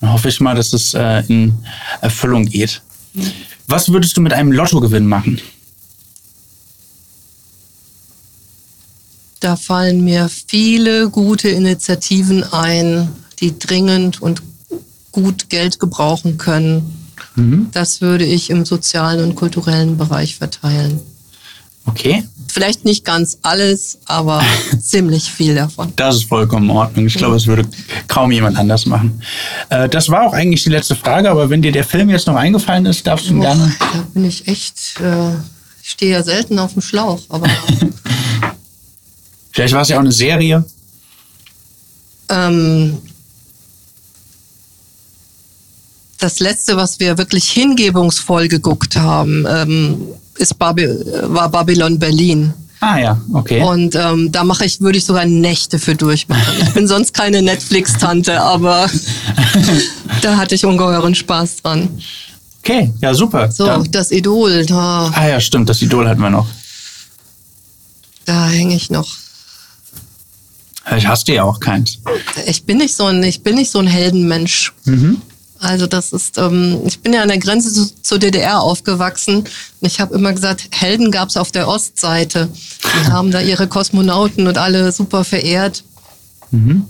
Dann 0.00 0.12
hoffe 0.12 0.28
ich 0.28 0.40
mal, 0.40 0.54
dass 0.54 0.72
es 0.72 0.92
äh, 0.94 1.22
in 1.28 1.54
Erfüllung 2.02 2.44
geht. 2.44 2.82
Was 3.66 3.90
würdest 3.90 4.16
du 4.16 4.20
mit 4.20 4.32
einem 4.32 4.52
Lottogewinn 4.52 5.06
machen? 5.06 5.40
Da 9.40 9.56
fallen 9.56 10.04
mir 10.04 10.28
viele 10.28 11.10
gute 11.10 11.48
Initiativen 11.48 12.42
ein, 12.52 13.08
die 13.40 13.58
dringend 13.58 14.20
und 14.20 14.42
gut 15.12 15.48
Geld 15.48 15.78
gebrauchen 15.78 16.38
können. 16.38 17.08
Mhm. 17.36 17.68
Das 17.72 18.00
würde 18.00 18.24
ich 18.24 18.50
im 18.50 18.64
sozialen 18.64 19.22
und 19.22 19.36
kulturellen 19.36 19.96
Bereich 19.96 20.36
verteilen. 20.36 21.00
Okay. 21.88 22.24
Vielleicht 22.50 22.84
nicht 22.84 23.04
ganz 23.04 23.38
alles, 23.42 23.98
aber 24.06 24.42
ziemlich 24.80 25.30
viel 25.30 25.54
davon. 25.54 25.92
Das 25.96 26.16
ist 26.16 26.28
vollkommen 26.28 26.70
in 26.70 26.76
Ordnung. 26.76 27.06
Ich 27.06 27.14
glaube, 27.14 27.36
es 27.36 27.46
würde 27.46 27.68
kaum 28.08 28.32
jemand 28.32 28.56
anders 28.56 28.86
machen. 28.86 29.22
Äh, 29.68 29.88
das 29.88 30.08
war 30.08 30.26
auch 30.26 30.32
eigentlich 30.32 30.64
die 30.64 30.70
letzte 30.70 30.96
Frage, 30.96 31.30
aber 31.30 31.50
wenn 31.50 31.62
dir 31.62 31.72
der 31.72 31.84
Film 31.84 32.10
jetzt 32.10 32.26
noch 32.26 32.36
eingefallen 32.36 32.86
ist, 32.86 33.06
darfst 33.06 33.28
du 33.28 33.34
ihn 33.34 33.40
gerne. 33.40 33.74
Da 33.78 34.04
bin 34.14 34.24
ich 34.24 34.48
echt, 34.48 35.00
äh, 35.00 35.34
ich 35.82 35.90
stehe 35.90 36.12
ja 36.12 36.22
selten 36.22 36.58
auf 36.58 36.72
dem 36.72 36.82
Schlauch, 36.82 37.20
aber. 37.28 37.48
Vielleicht 39.52 39.74
war 39.74 39.82
es 39.82 39.88
ja 39.88 39.96
auch 39.96 40.00
eine 40.00 40.12
Serie. 40.12 40.64
Ähm, 42.28 42.98
das 46.18 46.40
letzte, 46.40 46.76
was 46.76 47.00
wir 47.00 47.18
wirklich 47.18 47.48
hingebungsvoll 47.50 48.48
geguckt 48.48 48.96
haben, 48.96 49.46
ähm, 49.48 50.08
ist 50.38 50.58
Baby, 50.58 50.88
war 51.24 51.48
Babylon 51.50 51.98
Berlin. 51.98 52.52
Ah 52.80 52.98
ja, 52.98 53.20
okay. 53.32 53.60
Und 53.60 53.96
ähm, 53.96 54.30
da 54.30 54.44
mache 54.44 54.64
ich, 54.64 54.80
würde 54.80 54.98
ich 54.98 55.04
sogar 55.04 55.26
Nächte 55.26 55.78
für 55.80 55.96
durchmachen. 55.96 56.54
Ich 56.62 56.70
bin 56.74 56.86
sonst 56.86 57.12
keine 57.12 57.42
Netflix-Tante, 57.42 58.40
aber 58.40 58.88
da 60.22 60.36
hatte 60.36 60.54
ich 60.54 60.64
ungeheuren 60.64 61.14
Spaß 61.14 61.56
dran. 61.62 61.88
Okay, 62.60 62.92
ja 63.00 63.14
super. 63.14 63.50
So, 63.50 63.66
Dann. 63.66 63.90
das 63.90 64.12
Idol. 64.12 64.64
Da. 64.66 65.10
Ah 65.14 65.26
ja, 65.26 65.40
stimmt, 65.40 65.68
das 65.68 65.82
Idol 65.82 66.08
hatten 66.08 66.20
wir 66.20 66.30
noch. 66.30 66.46
da 68.26 68.46
hänge 68.48 68.76
ich 68.76 68.90
noch. 68.90 69.08
Ich 70.96 71.06
hast 71.06 71.28
du 71.28 71.34
ja 71.34 71.42
auch 71.42 71.60
keins. 71.60 71.98
Ich 72.46 72.64
bin 72.64 72.78
nicht 72.78 72.94
so 72.94 73.04
ein, 73.06 73.22
ich 73.22 73.42
bin 73.42 73.56
nicht 73.56 73.70
so 73.70 73.78
ein 73.78 73.86
Heldenmensch. 73.86 74.72
Mhm. 74.84 75.20
Also 75.60 75.86
das 75.86 76.12
ist, 76.12 76.38
ähm, 76.38 76.80
ich 76.86 77.00
bin 77.00 77.12
ja 77.12 77.22
an 77.22 77.28
der 77.28 77.38
Grenze 77.38 77.72
zu, 77.72 77.90
zur 78.02 78.18
DDR 78.18 78.60
aufgewachsen. 78.60 79.38
Und 79.38 79.46
ich 79.80 80.00
habe 80.00 80.14
immer 80.14 80.32
gesagt, 80.32 80.68
Helden 80.70 81.10
gab 81.10 81.28
es 81.28 81.36
auf 81.36 81.50
der 81.50 81.68
Ostseite. 81.68 82.48
Die 82.82 83.10
haben 83.10 83.30
da 83.30 83.40
ihre 83.40 83.66
Kosmonauten 83.66 84.46
und 84.46 84.58
alle 84.58 84.92
super 84.92 85.24
verehrt. 85.24 85.84
Mhm. 86.50 86.86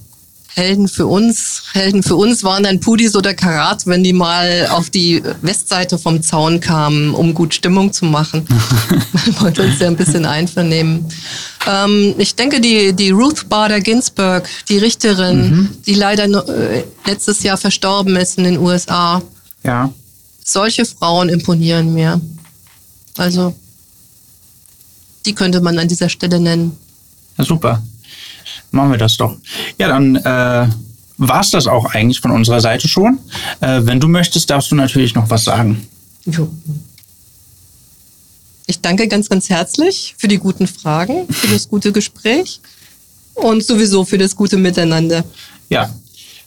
Helden 0.59 0.89
für 0.89 1.07
uns, 1.07 1.63
Helden 1.73 2.03
für 2.03 2.17
uns 2.17 2.43
waren 2.43 2.65
dann 2.65 2.81
Pudis 2.81 3.15
oder 3.15 3.33
Karat, 3.33 3.87
wenn 3.87 4.03
die 4.03 4.13
mal 4.13 4.67
auf 4.73 4.91
die 4.91 5.23
Westseite 5.41 5.99
vom 5.99 6.21
Zaun 6.21 6.59
kamen, 6.59 7.15
um 7.15 7.33
gut 7.33 7.55
Stimmung 7.55 7.93
zu 7.93 8.05
machen. 8.07 8.45
Wir 9.25 9.41
wollten 9.41 9.61
uns 9.71 9.79
ja 9.79 9.87
ein 9.87 9.97
bisschen 9.97 10.27
einvernehmen. 10.27 11.07
Ähm, 11.67 12.15
ich 12.19 12.35
denke, 12.35 12.61
die, 12.61 12.93
die 12.93 13.11
Ruth 13.11 13.49
Bader 13.49 13.81
Ginsburg, 13.81 14.49
die 14.69 14.79
Richterin, 14.79 15.39
Mhm. 15.51 15.69
die 15.87 15.95
leider 15.95 16.25
äh, 16.25 16.83
letztes 17.07 17.43
Jahr 17.45 17.57
verstorben 17.57 18.17
ist 18.17 18.37
in 18.39 18.45
den 18.45 18.59
USA, 18.59 19.23
Ja. 19.63 19.93
solche 20.45 20.85
Frauen 20.85 21.29
imponieren 21.29 21.95
mir. 21.95 22.21
Also, 23.17 23.55
die 25.25 25.35
könnte 25.35 25.61
man 25.61 25.79
an 25.79 25.87
dieser 25.87 26.09
Stelle 26.09 26.41
nennen. 26.41 26.77
Ja, 27.37 27.45
super. 27.45 27.83
Machen 28.71 28.91
wir 28.91 28.99
das 28.99 29.17
doch. 29.17 29.37
Ja, 29.79 29.89
dann 29.89 30.17
äh, 30.17 30.69
war 31.19 31.41
es 31.41 31.51
das 31.51 31.67
auch 31.67 31.87
eigentlich 31.87 32.21
von 32.21 32.31
unserer 32.31 32.61
Seite 32.61 32.89
schon. 32.89 33.19
Äh, 33.61 33.81
wenn 33.85 34.01
du 34.01 34.09
möchtest, 34.09 34.51
darfst 34.51 34.71
du 34.71 34.75
natürlich 34.75 35.15
noch 35.15 35.29
was 35.31 35.45
sagen. 35.45 35.87
Jo. 36.27 36.49
Ich 38.67 38.81
danke 38.81 39.09
ganz, 39.09 39.29
ganz 39.29 39.49
herzlich 39.49 40.15
für 40.19 40.29
die 40.29 40.39
guten 40.39 40.67
Fragen, 40.67 41.27
für 41.33 41.49
das 41.49 41.69
gute 41.69 41.91
Gespräch 41.91 42.61
und 43.35 43.65
sowieso 43.65 44.05
für 44.05 44.19
das 44.19 44.37
gute 44.37 44.59
Miteinander. 44.59 45.25
Ja, 45.71 45.91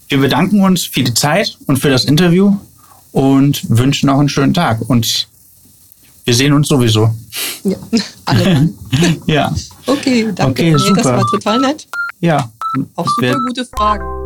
wir 0.08 0.20
bedanken 0.20 0.62
uns 0.64 0.84
für 0.84 1.04
die 1.04 1.14
Zeit 1.14 1.58
und 1.66 1.78
für 1.80 1.90
das 1.90 2.06
Interview 2.06 2.56
und 3.12 3.62
wünschen 3.70 4.06
noch 4.08 4.20
einen 4.20 4.30
schönen 4.30 4.54
Tag. 4.54 4.82
Und 4.88 5.28
wir 6.26 6.34
sehen 6.36 6.54
uns 6.54 6.68
sowieso. 6.68 7.14
Ja, 7.64 7.78
alle. 8.26 8.70
Ja, 9.26 9.54
Okay, 9.88 10.28
danke. 10.36 10.52
Okay, 10.52 10.64
Nee, 10.66 10.72
Das 10.74 10.84
super. 10.84 11.18
war 11.18 11.26
total 11.28 11.60
nett. 11.60 11.88
Ja. 12.22 12.50
Auch 12.96 13.08
super 13.08 13.36
gute 13.48 13.66
Fragen. 13.66 14.21